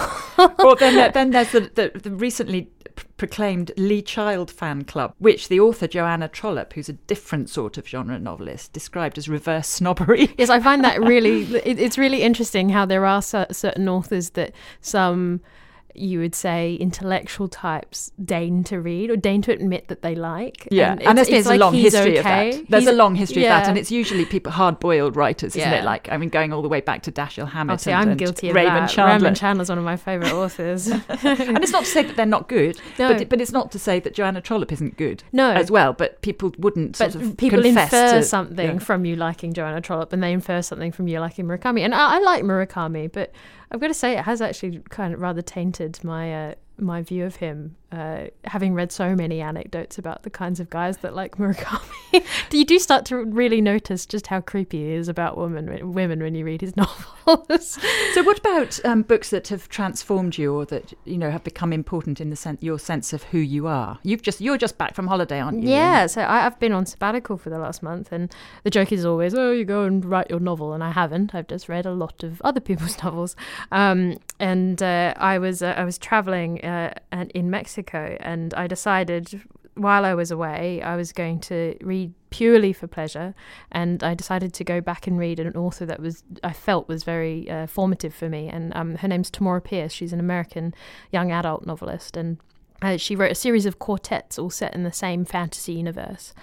well, 0.59 0.75
then, 0.77 1.13
then 1.15 1.31
there's 1.31 1.53
the, 1.53 1.71
the, 1.75 1.99
the 1.99 2.11
recently 2.11 2.69
proclaimed 3.17 3.73
Lee 3.77 4.03
Child 4.03 4.51
fan 4.51 4.85
club, 4.85 5.15
which 5.19 5.49
the 5.49 5.61
author 5.61 5.87
Joanna 5.87 6.29
Trollope, 6.29 6.73
who's 6.73 6.89
a 6.89 6.95
different 6.95 7.51
sort 7.51 7.79
of 7.79 7.89
genre 7.89 8.19
novelist, 8.19 8.73
described 8.73 9.19
as 9.19 9.29
reverse 9.29 9.69
snobbery. 9.69 10.35
Yes, 10.39 10.51
I 10.51 10.61
find 10.61 10.83
that 10.83 11.01
really 11.01 11.43
it, 11.65 11.79
it's 11.79 11.99
really 11.99 12.23
interesting 12.23 12.71
how 12.71 12.85
there 12.85 13.07
are 13.07 13.23
cer- 13.23 13.47
certain 13.53 13.89
authors 13.89 14.31
that 14.31 14.53
some 14.81 15.41
you 15.95 16.19
would 16.21 16.35
say 16.35 16.75
intellectual 16.77 17.49
types 17.49 18.13
deign 18.25 18.65
to 18.65 18.81
read 18.81 19.11
or 19.11 19.17
deign 19.17 19.43
to 19.43 19.53
admit 19.53 19.89
that 19.89 20.03
they 20.03 20.15
like. 20.15 20.69
Yeah, 20.71 20.93
and, 20.93 21.03
and, 21.03 21.19
it's, 21.19 21.29
there's, 21.29 21.41
it's 21.41 21.49
there's 21.49 21.57
a 21.57 21.61
long 21.61 21.75
history 21.75 22.19
okay. 22.19 22.51
of 22.51 22.57
that. 22.57 22.71
There's 22.71 22.85
He's- 22.85 22.95
a 22.95 22.97
long 22.97 23.15
history 23.15 23.45
of 23.45 23.51
that, 23.51 23.69
and 23.69 23.79
it's 23.79 23.91
usually 23.91 24.25
people 24.25 24.53
hard-boiled 24.53 25.17
writers, 25.17 25.57
isn't 25.57 25.71
Yeah. 25.71 25.81
it? 25.81 25.85
Like, 25.85 26.11
I 26.11 26.17
mean, 26.17 26.29
going 26.29 26.53
all 26.53 26.63
the 26.63 26.69
way 26.69 26.81
back 26.81 27.03
to 27.03 27.13
Dashiell 27.13 27.49
Hammett 27.51 27.81
see, 27.81 27.91
and, 27.91 28.01
I'm 28.01 28.09
and 28.11 28.19
guilty 28.19 28.49
of 28.49 28.55
Raymond 28.55 28.85
that. 28.85 28.91
Chandler. 28.91 29.15
Raymond 29.17 29.37
Chandler's 29.37 29.69
one 29.69 29.79
of 29.79 29.85
my 29.85 29.97
favourite 29.97 30.33
authors. 30.33 30.87
and 30.89 31.59
it's 31.63 31.73
not 31.73 31.85
to 31.85 31.91
say 31.91 32.03
that 32.03 32.17
they're 32.17 32.27
not 32.27 32.49
good, 32.49 32.81
No. 32.99 33.13
but, 33.13 33.29
but 33.29 33.41
it's 33.41 33.53
not 33.53 33.71
to 33.73 33.79
say 33.79 34.01
that 34.01 34.15
Joanna 34.15 34.41
Trollope 34.41 34.73
isn't 34.73 34.97
good 34.97 35.25
No. 35.33 35.53
as 35.53 35.71
well. 35.71 35.93
But 35.93 36.23
people 36.23 36.53
wouldn't 36.59 36.99
but 36.99 37.13
sort 37.13 37.25
of 37.25 37.37
people 37.37 37.63
confess 37.63 37.93
infer 37.93 38.19
to, 38.19 38.23
something 38.25 38.73
yeah. 38.75 38.79
from 38.79 39.05
you 39.05 39.17
liking 39.17 39.53
Joanna 39.53 39.81
Trollope, 39.81 40.13
and 40.13 40.23
they 40.23 40.33
infer 40.33 40.63
something 40.63 40.93
from 40.93 41.09
you 41.09 41.21
liking 41.21 41.47
Murakami. 41.47 41.81
And 41.81 41.95
I, 41.95 42.17
I 42.17 42.19
like 42.21 42.45
Murakami, 42.45 43.11
but 43.13 43.33
I've 43.73 43.81
got 43.81 43.89
to 43.89 43.95
say 43.95 44.13
it 44.19 44.25
has 44.25 44.43
actually 44.43 44.83
kind 44.91 45.15
of 45.15 45.21
rather 45.21 45.41
tainted 45.41 45.99
my 46.05 46.51
uh, 46.51 46.55
my 46.79 47.03
view 47.03 47.25
of 47.25 47.37
him, 47.37 47.77
uh, 47.93 48.25
having 48.45 48.75
read 48.75 48.91
so 48.91 49.15
many 49.15 49.41
anecdotes 49.41 49.99
about 49.99 50.23
the 50.23 50.31
kinds 50.31 50.61
of 50.61 50.71
guys 50.71 50.99
that 50.99 51.15
like 51.15 51.37
Murakami, 51.39 52.25
you 52.51 52.65
do 52.65 52.79
start 52.79 53.05
to 53.07 53.17
really 53.17 53.61
notice 53.61 54.07
just 54.07 54.29
how 54.29 54.41
creepy 54.41 54.79
he 54.79 54.93
is 54.93 55.09
about 55.09 55.37
women 55.37 55.93
women 55.93 56.23
when 56.23 56.35
you 56.35 56.45
read 56.45 56.61
his 56.61 56.77
novels. 56.77 57.79
so, 58.15 58.23
what 58.23 58.39
about 58.39 58.85
um, 58.85 59.03
books 59.03 59.31
that 59.31 59.49
have 59.49 59.69
transformed 59.69 60.39
you, 60.39 60.55
or 60.55 60.65
that 60.67 60.93
you 61.05 61.19
know 61.19 61.31
have 61.31 61.45
become 61.45 61.73
important 61.73 62.21
in 62.21 62.31
the 62.31 62.37
sense 62.37 62.63
your 62.63 62.79
sense 62.79 63.13
of 63.13 63.23
who 63.25 63.39
you 63.39 63.67
are? 63.67 63.99
You've 64.03 64.23
just 64.23 64.41
you're 64.41 64.59
just 64.59 64.79
back 64.79 64.95
from 64.95 65.07
holiday, 65.07 65.41
aren't 65.41 65.63
you? 65.63 65.71
Yeah, 65.71 66.07
so 66.07 66.23
I, 66.23 66.47
I've 66.47 66.59
been 66.59 66.73
on 66.73 66.87
sabbatical 66.87 67.37
for 67.37 67.51
the 67.51 67.59
last 67.59 67.83
month, 67.83 68.11
and 68.11 68.35
the 68.65 68.71
joke 68.71 68.93
is 68.93 69.05
always, 69.05 69.35
oh, 69.35 69.53
you 69.53 69.65
go 69.65 69.85
and 69.85 70.05
write 70.05 70.31
your 70.31 70.41
novel, 70.41 70.73
and 70.73 70.83
I 70.83 70.91
haven't. 70.91 71.35
I've 71.35 71.49
just 71.49 71.69
read 71.69 71.87
a 71.87 71.93
lot 71.93 72.23
of 72.23 72.41
other 72.43 72.61
people's 72.61 73.03
novels, 73.03 73.37
um, 73.71 74.19
and 74.39 74.83
uh, 74.83 75.15
I 75.17 75.39
was 75.39 75.63
uh, 75.63 75.75
I 75.77 75.85
was 75.85 75.99
traveling 75.99 76.62
uh, 76.63 76.91
in 77.35 77.51
Mexico, 77.51 78.17
and 78.21 78.55
I 78.55 78.67
decided 78.67 79.43
while 79.75 80.05
I 80.05 80.15
was 80.15 80.31
away, 80.31 80.83
I 80.83 80.97
was 80.97 81.13
going 81.13 81.41
to 81.41 81.77
read 81.81 82.13
purely 82.31 82.73
for 82.73 82.87
pleasure, 82.87 83.35
and 83.71 84.03
I 84.05 84.15
decided 84.15 84.53
to 84.55 84.65
go 84.65 84.81
back 84.81 85.07
and 85.07 85.19
read 85.19 85.41
an 85.41 85.57
author 85.57 85.87
that 85.87 86.01
was 86.01 86.23
I 86.45 86.53
felt 86.53 86.89
was 86.89 87.05
very 87.05 87.51
uh, 87.51 87.67
formative 87.67 88.15
for 88.15 88.29
me, 88.29 88.49
and 88.49 88.75
um, 88.77 88.97
her 88.97 89.09
name's 89.09 89.31
Tamora 89.31 89.63
Pierce. 89.63 89.93
She's 89.93 90.13
an 90.13 90.21
American 90.21 90.75
young 91.11 91.33
adult 91.33 91.67
novelist, 91.67 92.17
and 92.17 92.39
uh, 92.83 92.97
she 92.97 93.17
wrote 93.17 93.33
a 93.33 93.37
series 93.37 93.67
of 93.67 93.79
quartets 93.79 94.39
all 94.39 94.51
set 94.51 94.75
in 94.75 94.83
the 94.83 94.93
same 94.93 95.25
fantasy 95.25 95.73
universe. 95.73 96.35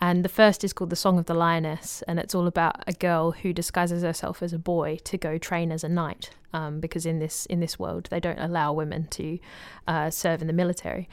And 0.00 0.24
the 0.24 0.28
first 0.28 0.62
is 0.62 0.72
called 0.72 0.90
The 0.90 0.96
Song 0.96 1.18
of 1.18 1.26
the 1.26 1.34
Lioness, 1.34 2.02
and 2.06 2.20
it's 2.20 2.34
all 2.34 2.46
about 2.46 2.84
a 2.86 2.92
girl 2.92 3.32
who 3.32 3.52
disguises 3.52 4.02
herself 4.02 4.42
as 4.42 4.52
a 4.52 4.58
boy 4.58 4.98
to 5.02 5.18
go 5.18 5.38
train 5.38 5.72
as 5.72 5.84
a 5.84 5.88
knight. 5.88 6.30
Um, 6.54 6.80
because 6.80 7.04
in 7.04 7.18
this 7.18 7.44
in 7.46 7.60
this 7.60 7.78
world 7.78 8.08
they 8.10 8.20
don't 8.20 8.38
allow 8.38 8.72
women 8.72 9.06
to 9.08 9.38
uh, 9.86 10.08
serve 10.08 10.40
in 10.40 10.46
the 10.46 10.54
military, 10.54 11.06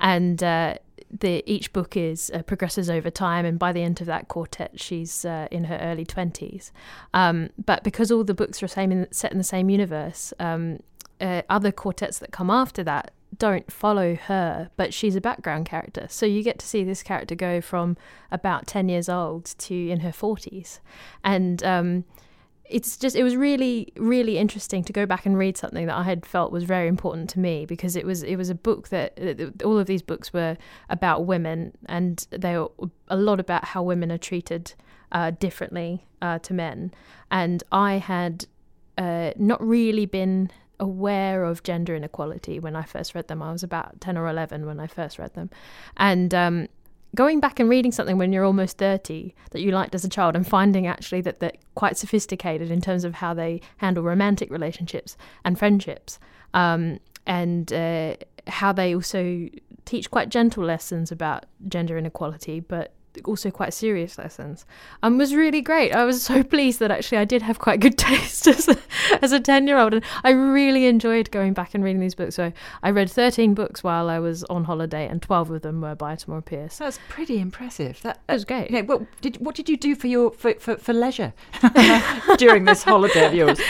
and 0.00 0.42
uh, 0.42 0.74
the 1.16 1.44
each 1.46 1.72
book 1.72 1.96
is 1.96 2.28
uh, 2.34 2.42
progresses 2.42 2.90
over 2.90 3.08
time, 3.08 3.46
and 3.46 3.56
by 3.56 3.72
the 3.72 3.84
end 3.84 4.00
of 4.00 4.08
that 4.08 4.26
quartet, 4.26 4.80
she's 4.80 5.24
uh, 5.24 5.46
in 5.52 5.64
her 5.64 5.78
early 5.80 6.04
twenties. 6.04 6.72
Um, 7.14 7.50
but 7.64 7.84
because 7.84 8.10
all 8.10 8.24
the 8.24 8.34
books 8.34 8.64
are 8.64 8.68
same 8.68 8.90
in, 8.90 9.06
set 9.12 9.30
in 9.30 9.38
the 9.38 9.44
same 9.44 9.70
universe, 9.70 10.34
um, 10.40 10.80
uh, 11.20 11.42
other 11.48 11.70
quartets 11.70 12.18
that 12.18 12.32
come 12.32 12.50
after 12.50 12.82
that 12.82 13.12
don't 13.36 13.70
follow 13.70 14.14
her, 14.16 14.70
but 14.76 14.92
she's 14.92 15.16
a 15.16 15.20
background 15.20 15.66
character. 15.66 16.06
So 16.08 16.26
you 16.26 16.42
get 16.42 16.58
to 16.58 16.66
see 16.66 16.84
this 16.84 17.02
character 17.02 17.34
go 17.34 17.60
from 17.60 17.96
about 18.30 18.66
10 18.66 18.88
years 18.88 19.08
old 19.08 19.44
to 19.58 19.74
in 19.74 20.00
her 20.00 20.10
40s. 20.10 20.80
And 21.22 21.62
um, 21.62 22.04
it's 22.64 22.96
just, 22.96 23.16
it 23.16 23.22
was 23.22 23.36
really, 23.36 23.92
really 23.96 24.36
interesting 24.36 24.82
to 24.84 24.92
go 24.92 25.06
back 25.06 25.26
and 25.26 25.38
read 25.38 25.56
something 25.56 25.86
that 25.86 25.96
I 25.96 26.02
had 26.02 26.26
felt 26.26 26.52
was 26.52 26.64
very 26.64 26.88
important 26.88 27.30
to 27.30 27.40
me 27.40 27.66
because 27.66 27.96
it 27.96 28.04
was, 28.04 28.22
it 28.22 28.36
was 28.36 28.50
a 28.50 28.54
book 28.54 28.88
that 28.88 29.18
all 29.64 29.78
of 29.78 29.86
these 29.86 30.02
books 30.02 30.32
were 30.32 30.56
about 30.88 31.24
women 31.24 31.72
and 31.86 32.26
they 32.30 32.58
were 32.58 32.70
a 33.08 33.16
lot 33.16 33.40
about 33.40 33.64
how 33.66 33.82
women 33.82 34.10
are 34.10 34.18
treated 34.18 34.74
uh, 35.12 35.30
differently 35.32 36.06
uh, 36.20 36.38
to 36.40 36.54
men. 36.54 36.92
And 37.30 37.62
I 37.70 37.94
had 37.94 38.46
uh, 38.98 39.32
not 39.36 39.64
really 39.66 40.06
been 40.06 40.50
aware 40.80 41.44
of 41.44 41.62
gender 41.62 41.94
inequality 41.94 42.58
when 42.58 42.74
I 42.74 42.82
first 42.82 43.14
read 43.14 43.28
them. 43.28 43.42
I 43.42 43.52
was 43.52 43.62
about 43.62 44.00
10 44.00 44.18
or 44.18 44.28
11 44.28 44.66
when 44.66 44.80
I 44.80 44.86
first 44.88 45.18
read 45.18 45.34
them. 45.34 45.50
And 45.96 46.34
um, 46.34 46.68
going 47.14 47.38
back 47.38 47.60
and 47.60 47.68
reading 47.68 47.92
something 47.92 48.18
when 48.18 48.32
you're 48.32 48.44
almost 48.44 48.78
30 48.78 49.34
that 49.52 49.60
you 49.60 49.70
liked 49.70 49.94
as 49.94 50.04
a 50.04 50.08
child 50.08 50.34
and 50.34 50.46
finding 50.46 50.86
actually 50.86 51.20
that 51.20 51.38
they're 51.40 51.52
quite 51.74 51.96
sophisticated 51.96 52.70
in 52.70 52.80
terms 52.80 53.04
of 53.04 53.14
how 53.14 53.34
they 53.34 53.60
handle 53.76 54.02
romantic 54.02 54.50
relationships 54.50 55.16
and 55.44 55.58
friendships. 55.58 56.18
Um, 56.54 56.98
and 57.26 57.72
uh, 57.72 58.16
how 58.46 58.72
they 58.72 58.94
also 58.94 59.48
teach 59.84 60.10
quite 60.10 60.30
gentle 60.30 60.64
lessons 60.64 61.12
about 61.12 61.46
gender 61.68 61.96
inequality, 61.98 62.60
but 62.60 62.92
also 63.24 63.50
quite 63.50 63.74
serious 63.74 64.18
lessons 64.18 64.64
and 65.02 65.18
was 65.18 65.34
really 65.34 65.60
great. 65.60 65.94
I 65.94 66.04
was 66.04 66.22
so 66.22 66.42
pleased 66.54 66.78
that 66.80 66.90
actually 66.90 67.18
I 67.18 67.24
did 67.24 67.42
have 67.42 67.58
quite 67.58 67.80
good 67.80 67.98
taste 67.98 68.46
as 68.46 68.68
a, 68.68 68.76
as 69.22 69.32
a 69.32 69.40
10 69.40 69.66
year 69.66 69.78
old 69.78 69.94
and 69.94 70.04
I 70.24 70.30
really 70.30 70.86
enjoyed 70.86 71.30
going 71.30 71.52
back 71.52 71.74
and 71.74 71.82
reading 71.82 72.00
these 72.00 72.14
books. 72.14 72.34
So 72.34 72.52
I 72.82 72.90
read 72.90 73.10
13 73.10 73.54
books 73.54 73.82
while 73.82 74.08
I 74.08 74.18
was 74.18 74.44
on 74.44 74.64
holiday 74.64 75.06
and 75.06 75.20
12 75.20 75.50
of 75.50 75.62
them 75.62 75.80
were 75.80 75.94
by 75.94 76.14
Tamora 76.14 76.44
Pierce. 76.44 76.78
That's 76.78 76.98
pretty 77.08 77.40
impressive. 77.40 78.00
That, 78.02 78.20
that 78.26 78.34
was 78.34 78.44
great. 78.44 78.70
Yeah, 78.70 78.82
what 78.82 79.02
did 79.20 79.36
what 79.36 79.54
did 79.54 79.68
you 79.68 79.76
do 79.76 79.94
for 79.94 80.06
your 80.06 80.30
for, 80.32 80.54
for, 80.54 80.76
for 80.76 80.92
leisure 80.92 81.32
during 82.38 82.64
this 82.64 82.82
holiday 82.82 83.26
of 83.26 83.34
yours? 83.34 83.60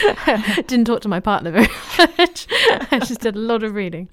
Didn't 0.66 0.84
talk 0.84 1.00
to 1.02 1.08
my 1.08 1.20
partner 1.20 1.50
very 1.50 1.68
much. 1.98 2.46
I 2.90 3.00
just 3.00 3.20
did 3.20 3.36
a 3.36 3.38
lot 3.38 3.62
of 3.62 3.74
reading. 3.74 4.08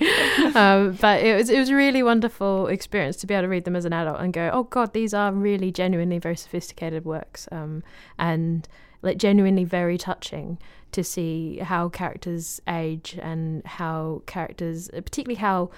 Um, 0.55 0.97
but 1.01 1.21
it 1.21 1.35
was 1.35 1.49
it 1.49 1.59
was 1.59 1.69
a 1.69 1.75
really 1.75 2.03
wonderful 2.03 2.67
experience 2.67 3.17
to 3.17 3.27
be 3.27 3.33
able 3.33 3.43
to 3.43 3.49
read 3.49 3.65
them 3.65 3.75
as 3.75 3.85
an 3.85 3.93
adult 3.93 4.19
and 4.19 4.33
go, 4.33 4.49
"Oh 4.53 4.63
god, 4.63 4.93
these 4.93 5.13
are 5.17 5.33
really 5.33 5.71
genuinely 5.71 6.19
very 6.19 6.37
sophisticated 6.37 7.05
works 7.05 7.47
um, 7.51 7.83
and 8.17 8.67
like 9.01 9.17
genuinely 9.17 9.63
very 9.63 9.97
touching 9.97 10.57
to 10.91 11.03
see 11.03 11.59
how 11.59 11.89
characters 11.89 12.61
age 12.67 13.17
and 13.21 13.65
how 13.65 14.21
characters, 14.25 14.89
particularly 14.89 15.35
how 15.35 15.69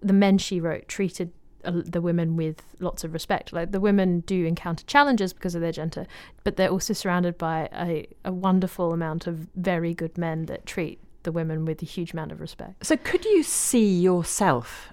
the 0.00 0.12
men 0.12 0.38
she 0.38 0.60
wrote 0.60 0.86
treated 0.88 1.32
uh, 1.64 1.72
the 1.84 2.00
women 2.00 2.36
with 2.36 2.62
lots 2.78 3.02
of 3.02 3.12
respect. 3.12 3.52
Like 3.52 3.72
the 3.72 3.80
women 3.80 4.20
do 4.20 4.44
encounter 4.44 4.84
challenges 4.86 5.32
because 5.32 5.54
of 5.54 5.60
their 5.60 5.72
gender, 5.72 6.06
but 6.44 6.56
they're 6.56 6.70
also 6.70 6.92
surrounded 6.92 7.36
by 7.36 7.68
a, 7.72 8.06
a 8.24 8.32
wonderful 8.32 8.92
amount 8.92 9.26
of 9.26 9.48
very 9.56 9.94
good 9.94 10.16
men 10.16 10.46
that 10.46 10.66
treat 10.66 11.00
the 11.24 11.32
women 11.32 11.64
with 11.64 11.82
a 11.82 11.86
huge 11.86 12.12
amount 12.12 12.32
of 12.32 12.40
respect. 12.40 12.86
So, 12.86 12.96
could 12.96 13.24
you 13.24 13.42
see 13.42 13.98
yourself 13.98 14.92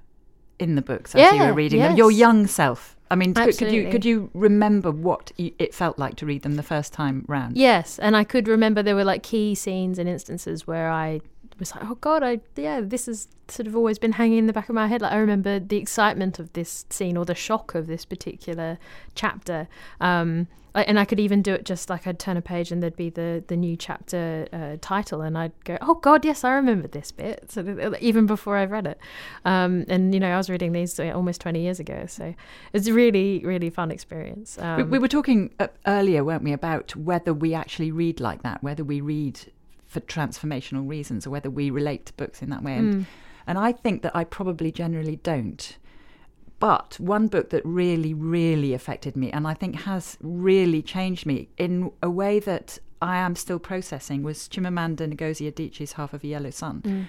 in 0.57 0.75
the 0.75 0.81
books 0.81 1.13
as 1.13 1.19
yeah, 1.19 1.33
you 1.33 1.49
were 1.49 1.53
reading 1.53 1.79
yes. 1.79 1.89
them? 1.89 1.97
Your 1.97 2.11
young 2.11 2.47
self. 2.47 2.94
I 3.09 3.15
mean, 3.15 3.33
Absolutely. 3.35 3.83
could 3.83 3.85
you 3.85 3.91
could 3.91 4.05
you 4.05 4.29
remember 4.33 4.91
what 4.91 5.31
it 5.37 5.73
felt 5.73 5.99
like 5.99 6.15
to 6.17 6.25
read 6.25 6.41
them 6.41 6.55
the 6.55 6.63
first 6.63 6.91
time 6.91 7.23
round? 7.27 7.57
Yes, 7.57 7.99
and 7.99 8.15
I 8.15 8.23
could 8.23 8.47
remember 8.47 8.81
there 8.81 8.95
were 8.95 9.03
like 9.03 9.21
key 9.23 9.53
scenes 9.53 9.99
and 9.99 10.09
instances 10.09 10.65
where 10.65 10.89
I 10.89 11.21
was 11.59 11.75
like, 11.75 11.83
oh 11.85 11.95
god, 11.95 12.23
I 12.23 12.39
yeah, 12.55 12.81
this 12.81 13.05
has 13.05 13.27
sort 13.47 13.67
of 13.67 13.75
always 13.75 13.99
been 13.99 14.13
hanging 14.13 14.39
in 14.39 14.47
the 14.47 14.53
back 14.53 14.69
of 14.69 14.75
my 14.75 14.87
head. 14.87 15.01
Like 15.01 15.13
I 15.13 15.17
remember 15.17 15.59
the 15.59 15.77
excitement 15.77 16.39
of 16.39 16.51
this 16.53 16.85
scene 16.89 17.17
or 17.17 17.25
the 17.25 17.35
shock 17.35 17.75
of 17.75 17.87
this 17.87 18.05
particular 18.05 18.77
chapter. 19.13 19.67
Um, 20.01 20.47
and 20.75 20.99
I 20.99 21.05
could 21.05 21.19
even 21.19 21.41
do 21.41 21.53
it 21.53 21.63
just 21.63 21.89
like 21.89 22.05
I'd 22.05 22.19
turn 22.19 22.35
a 22.35 22.41
page 22.41 22.71
and 22.71 22.83
there'd 22.83 22.97
be 22.97 23.09
the 23.09 23.43
the 23.47 23.55
new 23.55 23.77
chapter 23.77 24.47
uh, 24.51 24.77
title, 24.81 25.21
and 25.21 25.37
I'd 25.37 25.53
go, 25.63 25.77
"Oh 25.81 25.95
God, 25.95 26.25
yes, 26.25 26.43
I 26.43 26.53
remember 26.53 26.87
this 26.87 27.11
bit." 27.11 27.49
So 27.49 27.95
even 28.01 28.25
before 28.25 28.57
I've 28.57 28.71
read 28.71 28.87
it, 28.87 28.99
um, 29.45 29.85
and 29.87 30.13
you 30.13 30.19
know, 30.19 30.33
I 30.33 30.37
was 30.37 30.49
reading 30.49 30.73
these 30.73 30.99
almost 30.99 31.39
twenty 31.39 31.61
years 31.61 31.79
ago, 31.79 32.05
so 32.07 32.35
it's 32.73 32.87
a 32.87 32.93
really 32.93 33.41
really 33.45 33.69
fun 33.69 33.89
experience. 33.89 34.57
Um, 34.59 34.77
we, 34.77 34.83
we, 34.83 34.99
were 34.99 35.07
talking 35.07 35.53
uh, 35.59 35.67
earlier, 35.87 36.23
weren't 36.25 36.43
we, 36.43 36.51
about 36.51 36.95
whether 36.95 37.33
we 37.33 37.53
actually 37.53 37.91
read 37.91 38.19
like 38.19 38.43
that, 38.43 38.61
whether 38.61 38.83
we 38.83 38.99
read 38.99 39.39
for 39.95 40.01
transformational 40.01 40.87
reasons, 40.87 41.25
or 41.25 41.29
whether 41.29 41.49
we 41.49 41.69
relate 41.69 42.05
to 42.07 42.13
books 42.13 42.41
in 42.41 42.49
that 42.49 42.63
way, 42.63 42.75
and 42.75 42.93
mm. 42.93 43.05
and 43.47 43.57
I 43.57 43.71
think 43.71 44.01
that 44.03 44.15
I 44.15 44.23
probably 44.25 44.71
generally 44.71 45.15
don't. 45.15 45.77
But 46.59 46.97
one 46.99 47.27
book 47.27 47.49
that 47.49 47.63
really, 47.65 48.13
really 48.13 48.73
affected 48.73 49.15
me, 49.15 49.31
and 49.31 49.47
I 49.47 49.53
think 49.53 49.81
has 49.81 50.17
really 50.21 50.81
changed 50.81 51.25
me 51.25 51.49
in 51.57 51.91
a 52.01 52.09
way 52.09 52.39
that 52.39 52.79
I 53.01 53.17
am 53.17 53.35
still 53.35 53.59
processing, 53.59 54.23
was 54.23 54.47
Chimamanda 54.49 55.05
Ngozi 55.13 55.51
Adichie's 55.51 55.93
Half 55.93 56.13
of 56.13 56.23
a 56.23 56.27
Yellow 56.27 56.49
Sun. 56.49 56.81
Mm. 56.81 57.05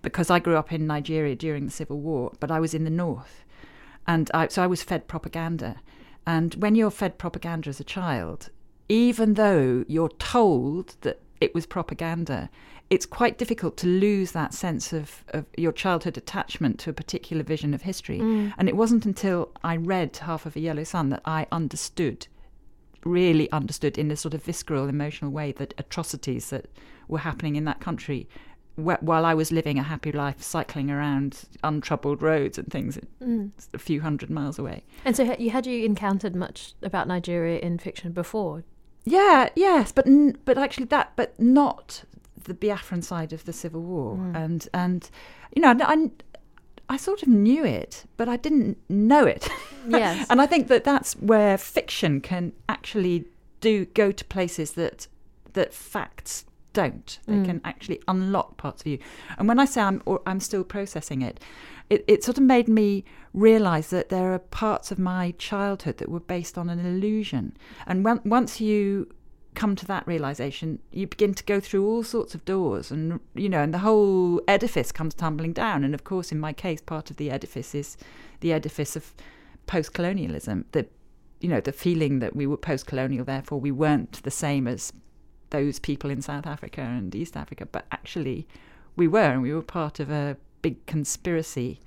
Because 0.00 0.30
I 0.30 0.38
grew 0.38 0.56
up 0.56 0.72
in 0.72 0.86
Nigeria 0.86 1.34
during 1.34 1.64
the 1.66 1.72
Civil 1.72 2.00
War, 2.00 2.32
but 2.40 2.50
I 2.50 2.60
was 2.60 2.72
in 2.72 2.84
the 2.84 2.90
north. 3.04 3.44
And 4.06 4.30
I, 4.32 4.48
so 4.48 4.62
I 4.62 4.66
was 4.66 4.82
fed 4.82 5.08
propaganda. 5.08 5.76
And 6.26 6.54
when 6.54 6.74
you're 6.74 6.90
fed 6.90 7.18
propaganda 7.18 7.68
as 7.68 7.80
a 7.80 7.84
child, 7.84 8.50
even 8.88 9.34
though 9.34 9.84
you're 9.88 10.16
told 10.18 10.96
that 11.00 11.20
it 11.40 11.54
was 11.54 11.66
propaganda, 11.66 12.50
it's 12.90 13.06
quite 13.06 13.38
difficult 13.38 13.76
to 13.78 13.86
lose 13.86 14.32
that 14.32 14.54
sense 14.54 14.92
of, 14.92 15.24
of 15.28 15.44
your 15.56 15.72
childhood 15.72 16.16
attachment 16.16 16.78
to 16.80 16.90
a 16.90 16.92
particular 16.92 17.42
vision 17.42 17.74
of 17.74 17.82
history. 17.82 18.18
Mm. 18.18 18.54
And 18.56 18.68
it 18.68 18.76
wasn't 18.76 19.04
until 19.04 19.50
I 19.62 19.76
read 19.76 20.16
Half 20.16 20.46
of 20.46 20.56
a 20.56 20.60
Yellow 20.60 20.84
Sun 20.84 21.10
that 21.10 21.22
I 21.24 21.46
understood, 21.52 22.28
really 23.04 23.50
understood 23.52 23.98
in 23.98 24.10
a 24.10 24.16
sort 24.16 24.34
of 24.34 24.42
visceral, 24.42 24.88
emotional 24.88 25.30
way, 25.30 25.52
that 25.52 25.74
atrocities 25.76 26.50
that 26.50 26.66
were 27.08 27.18
happening 27.18 27.56
in 27.56 27.64
that 27.64 27.80
country 27.80 28.28
wh- 28.78 29.02
while 29.02 29.24
I 29.26 29.34
was 29.34 29.52
living 29.52 29.78
a 29.78 29.82
happy 29.82 30.12
life, 30.12 30.42
cycling 30.42 30.90
around 30.90 31.44
untroubled 31.62 32.22
roads 32.22 32.58
and 32.58 32.70
things 32.70 32.98
mm. 33.22 33.50
a 33.74 33.78
few 33.78 34.00
hundred 34.00 34.30
miles 34.30 34.58
away. 34.58 34.84
And 35.04 35.16
so, 35.16 35.36
you 35.38 35.50
had 35.50 35.66
you 35.66 35.84
encountered 35.84 36.34
much 36.34 36.74
about 36.82 37.08
Nigeria 37.08 37.58
in 37.58 37.78
fiction 37.78 38.12
before? 38.12 38.64
Yeah, 39.04 39.48
yes, 39.56 39.92
but 39.92 40.06
n- 40.06 40.36
but 40.44 40.58
actually 40.58 40.86
that, 40.86 41.12
but 41.16 41.38
not 41.40 42.04
the 42.44 42.54
Biafran 42.54 43.02
side 43.02 43.32
of 43.32 43.44
the 43.44 43.52
Civil 43.52 43.82
War, 43.82 44.16
Mm. 44.16 44.36
and 44.36 44.68
and 44.74 45.10
you 45.54 45.62
know, 45.62 45.74
I, 45.80 46.10
I 46.88 46.96
sort 46.96 47.22
of 47.22 47.28
knew 47.28 47.64
it, 47.64 48.04
but 48.16 48.28
I 48.28 48.36
didn't 48.36 48.78
know 48.88 49.24
it. 49.24 49.48
Yes. 49.88 50.26
and 50.28 50.38
I 50.42 50.46
think 50.46 50.68
that 50.68 50.84
that's 50.84 51.14
where 51.14 51.56
fiction 51.56 52.20
can 52.20 52.52
actually 52.68 53.24
do 53.60 53.86
go 53.86 54.12
to 54.12 54.24
places 54.26 54.72
that 54.72 55.06
that 55.54 55.72
facts 55.72 56.44
don't. 56.74 57.18
They 57.26 57.32
Mm. 57.36 57.44
can 57.46 57.60
actually 57.64 58.00
unlock 58.06 58.58
parts 58.58 58.82
of 58.82 58.86
you. 58.88 58.98
And 59.38 59.48
when 59.48 59.58
I 59.58 59.64
say 59.64 59.80
I'm, 59.80 60.02
or 60.04 60.20
I'm 60.26 60.40
still 60.40 60.62
processing 60.64 61.22
it, 61.22 61.40
it, 61.90 62.04
it 62.06 62.24
sort 62.24 62.38
of 62.38 62.44
made 62.44 62.68
me 62.68 63.04
realize 63.32 63.90
that 63.90 64.08
there 64.08 64.32
are 64.32 64.38
parts 64.38 64.90
of 64.90 64.98
my 64.98 65.34
childhood 65.38 65.98
that 65.98 66.08
were 66.08 66.20
based 66.20 66.58
on 66.58 66.68
an 66.68 66.84
illusion. 66.84 67.56
And 67.86 68.04
when, 68.04 68.20
once 68.24 68.60
you 68.60 69.08
come 69.54 69.74
to 69.74 69.86
that 69.86 70.06
realization, 70.06 70.78
you 70.92 71.06
begin 71.06 71.34
to 71.34 71.44
go 71.44 71.60
through 71.60 71.86
all 71.86 72.02
sorts 72.02 72.34
of 72.34 72.44
doors, 72.44 72.90
and 72.90 73.18
you 73.34 73.48
know, 73.48 73.60
and 73.60 73.74
the 73.74 73.78
whole 73.78 74.40
edifice 74.46 74.92
comes 74.92 75.14
tumbling 75.14 75.52
down. 75.52 75.84
And 75.84 75.94
of 75.94 76.04
course, 76.04 76.30
in 76.30 76.38
my 76.38 76.52
case, 76.52 76.80
part 76.80 77.10
of 77.10 77.16
the 77.16 77.30
edifice 77.30 77.74
is 77.74 77.96
the 78.40 78.52
edifice 78.52 78.94
of 78.94 79.14
post-colonialism. 79.66 80.66
The 80.72 80.86
you 81.40 81.48
know, 81.48 81.60
the 81.60 81.72
feeling 81.72 82.18
that 82.18 82.34
we 82.34 82.46
were 82.46 82.56
post-colonial, 82.56 83.24
therefore 83.24 83.60
we 83.60 83.70
weren't 83.70 84.22
the 84.24 84.30
same 84.30 84.66
as 84.66 84.92
those 85.50 85.78
people 85.78 86.10
in 86.10 86.20
South 86.20 86.46
Africa 86.46 86.80
and 86.80 87.14
East 87.14 87.36
Africa, 87.36 87.66
but 87.66 87.86
actually 87.92 88.46
we 88.96 89.06
were, 89.06 89.20
and 89.20 89.42
we 89.42 89.52
were 89.52 89.62
part 89.62 90.00
of 90.00 90.10
a 90.10 90.36
big 90.62 90.84
conspiracy 90.86 91.80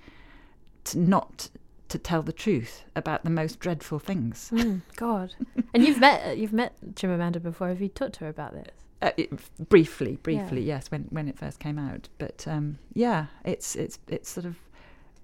to 0.85 0.99
not 0.99 1.49
to 1.89 1.97
tell 1.97 2.21
the 2.21 2.31
truth 2.31 2.83
about 2.95 3.23
the 3.23 3.29
most 3.29 3.59
dreadful 3.59 3.99
things. 3.99 4.49
Mm, 4.53 4.81
God. 4.95 5.35
and 5.73 5.85
you've 5.85 5.99
met 5.99 6.37
you've 6.37 6.53
met 6.53 6.73
Chimamanda 6.93 7.41
before. 7.41 7.67
Have 7.67 7.81
you 7.81 7.89
talked 7.89 8.13
to 8.13 8.19
her 8.21 8.29
about 8.29 8.53
this? 8.53 8.73
Uh, 9.01 9.11
it, 9.17 9.31
briefly, 9.69 10.17
briefly, 10.17 10.61
yes, 10.61 10.91
when 10.91 11.07
when 11.09 11.27
it 11.27 11.37
first 11.37 11.59
came 11.59 11.77
out. 11.77 12.07
But 12.17 12.45
um, 12.47 12.77
yeah, 12.93 13.27
it's 13.43 13.75
it's 13.75 13.99
it's 14.07 14.29
sort 14.29 14.45
of 14.45 14.55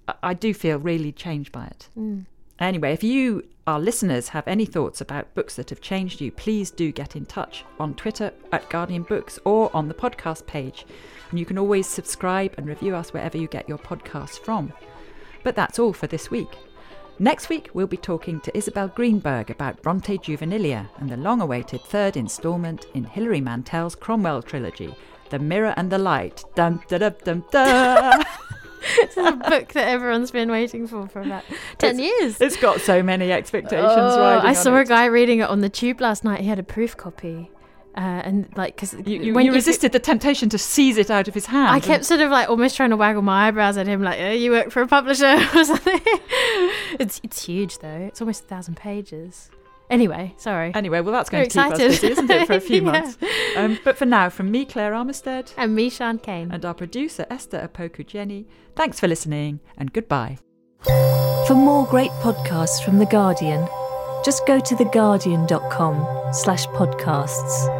I, 0.07 0.13
I 0.23 0.33
do 0.33 0.53
feel 0.53 0.77
really 0.77 1.11
changed 1.11 1.51
by 1.51 1.67
it. 1.67 1.89
Mm. 1.97 2.25
Anyway, 2.59 2.91
if 2.91 3.03
you, 3.03 3.47
our 3.67 3.79
listeners, 3.79 4.29
have 4.29 4.47
any 4.47 4.65
thoughts 4.65 4.99
about 4.99 5.33
books 5.35 5.55
that 5.55 5.69
have 5.69 5.81
changed 5.81 6.19
you, 6.21 6.31
please 6.31 6.71
do 6.71 6.91
get 6.91 7.15
in 7.15 7.25
touch 7.25 7.63
on 7.79 7.93
Twitter 7.93 8.31
at 8.51 8.69
Guardian 8.69 9.03
Books 9.03 9.37
or 9.45 9.69
on 9.75 9.87
the 9.87 9.93
podcast 9.93 10.47
page. 10.47 10.85
And 11.29 11.39
you 11.39 11.45
can 11.45 11.57
always 11.57 11.87
subscribe 11.87 12.55
and 12.57 12.65
review 12.65 12.95
us 12.95 13.13
wherever 13.13 13.37
you 13.37 13.47
get 13.47 13.69
your 13.69 13.77
podcasts 13.77 14.39
from. 14.39 14.73
But 15.43 15.55
that's 15.55 15.77
all 15.77 15.93
for 15.93 16.07
this 16.07 16.31
week. 16.31 16.49
Next 17.19 17.49
week, 17.49 17.69
we'll 17.73 17.87
be 17.87 17.97
talking 17.97 18.39
to 18.41 18.55
Isabel 18.55 18.87
Greenberg 18.89 19.49
about 19.49 19.81
Bronte 19.81 20.17
Juvenilia 20.19 20.87
and 20.99 21.09
the 21.09 21.17
long 21.17 21.41
awaited 21.41 21.81
third 21.81 22.15
instalment 22.15 22.85
in 22.93 23.03
Hilary 23.03 23.41
Mantel's 23.41 23.95
Cromwell 23.95 24.43
trilogy, 24.43 24.95
The 25.29 25.39
Mirror 25.39 25.73
and 25.77 25.91
the 25.91 25.97
Light. 25.97 26.43
Dun 26.55 26.79
da 26.87 26.97
da 26.99 27.09
dum 27.09 27.43
da. 27.51 28.23
This 28.81 29.17
is 29.17 29.25
a 29.25 29.31
book 29.31 29.73
that 29.73 29.87
everyone's 29.87 30.31
been 30.31 30.49
waiting 30.51 30.87
for 30.87 31.07
for 31.07 31.21
about 31.21 31.43
10 31.77 31.99
years. 31.99 32.39
It's 32.41 32.57
got 32.57 32.81
so 32.81 33.01
many 33.03 33.31
expectations 33.31 33.85
Oh, 33.89 34.19
riding 34.19 34.49
I 34.49 34.53
saw 34.53 34.75
a 34.77 34.85
guy 34.85 35.05
reading 35.05 35.39
it 35.39 35.49
on 35.49 35.61
the 35.61 35.69
tube 35.69 36.01
last 36.01 36.23
night. 36.23 36.41
He 36.41 36.47
had 36.47 36.59
a 36.59 36.63
proof 36.63 36.95
copy. 36.97 37.51
Uh, 37.95 38.21
and 38.23 38.47
like, 38.55 38.75
because 38.75 38.93
You, 39.07 39.19
you, 39.19 39.39
you 39.39 39.51
resisted 39.51 39.91
the 39.91 39.99
temptation 39.99 40.49
to 40.49 40.57
seize 40.59 40.97
it 40.97 41.09
out 41.09 41.27
of 41.27 41.33
his 41.33 41.47
hand. 41.47 41.71
I 41.71 41.79
kept 41.79 42.05
sort 42.05 42.21
of 42.21 42.29
like 42.29 42.47
almost 42.47 42.75
trying 42.75 42.91
to 42.91 42.95
waggle 42.97 43.23
my 43.23 43.47
eyebrows 43.47 43.75
at 43.75 43.87
him, 43.87 44.03
like, 44.03 44.19
oh, 44.19 44.31
"You 44.33 44.51
work 44.51 44.69
for 44.69 44.83
a 44.83 44.87
publisher 44.87 45.25
or 45.55 45.63
something." 45.63 45.99
it's 46.99 47.19
it's 47.23 47.43
huge 47.43 47.79
though. 47.79 47.87
It's 48.07 48.21
almost 48.21 48.43
a 48.43 48.47
thousand 48.47 48.77
pages. 48.77 49.49
Anyway, 49.89 50.33
sorry. 50.37 50.71
Anyway, 50.75 50.99
well, 51.01 51.13
that's 51.13 51.29
Very 51.29 51.47
going 51.47 51.49
to 51.49 51.63
keep 51.63 51.71
us 51.73 52.01
busy, 52.01 52.11
isn't 52.11 52.29
it, 52.29 52.45
for 52.47 52.53
a 52.53 52.59
few 52.59 52.77
Yeah. 52.83 52.91
months? 52.91 53.17
Um, 53.55 53.79
but 53.85 53.97
for 53.97 54.05
now, 54.05 54.29
from 54.29 54.51
me, 54.51 54.65
Claire 54.65 54.91
Armitstead, 54.91 55.53
and 55.57 55.73
me, 55.75 55.89
Sian 55.89 56.19
Cain, 56.19 56.51
and 56.51 56.65
our 56.65 56.73
producer, 56.73 57.25
Esther 57.29 57.67
Opoku-Gyeni, 57.67 58.45
thanks 58.75 58.99
for 58.99 59.07
listening 59.07 59.59
and 59.77 59.93
goodbye. 59.93 60.37
For 61.47 61.55
more 61.55 61.85
great 61.87 62.11
podcasts 62.21 62.83
from 62.83 62.99
The 62.99 63.05
Guardian, 63.05 63.67
just 64.25 64.45
go 64.45 64.59
to 64.59 64.75
theguardian.com 64.75 66.33
slash 66.33 66.65
podcasts. 66.67 67.73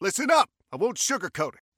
Listen 0.00 0.30
up. 0.30 0.50
I 0.72 0.76
won't 0.76 0.96
sugarcoat 0.98 1.54
it. 1.54 1.60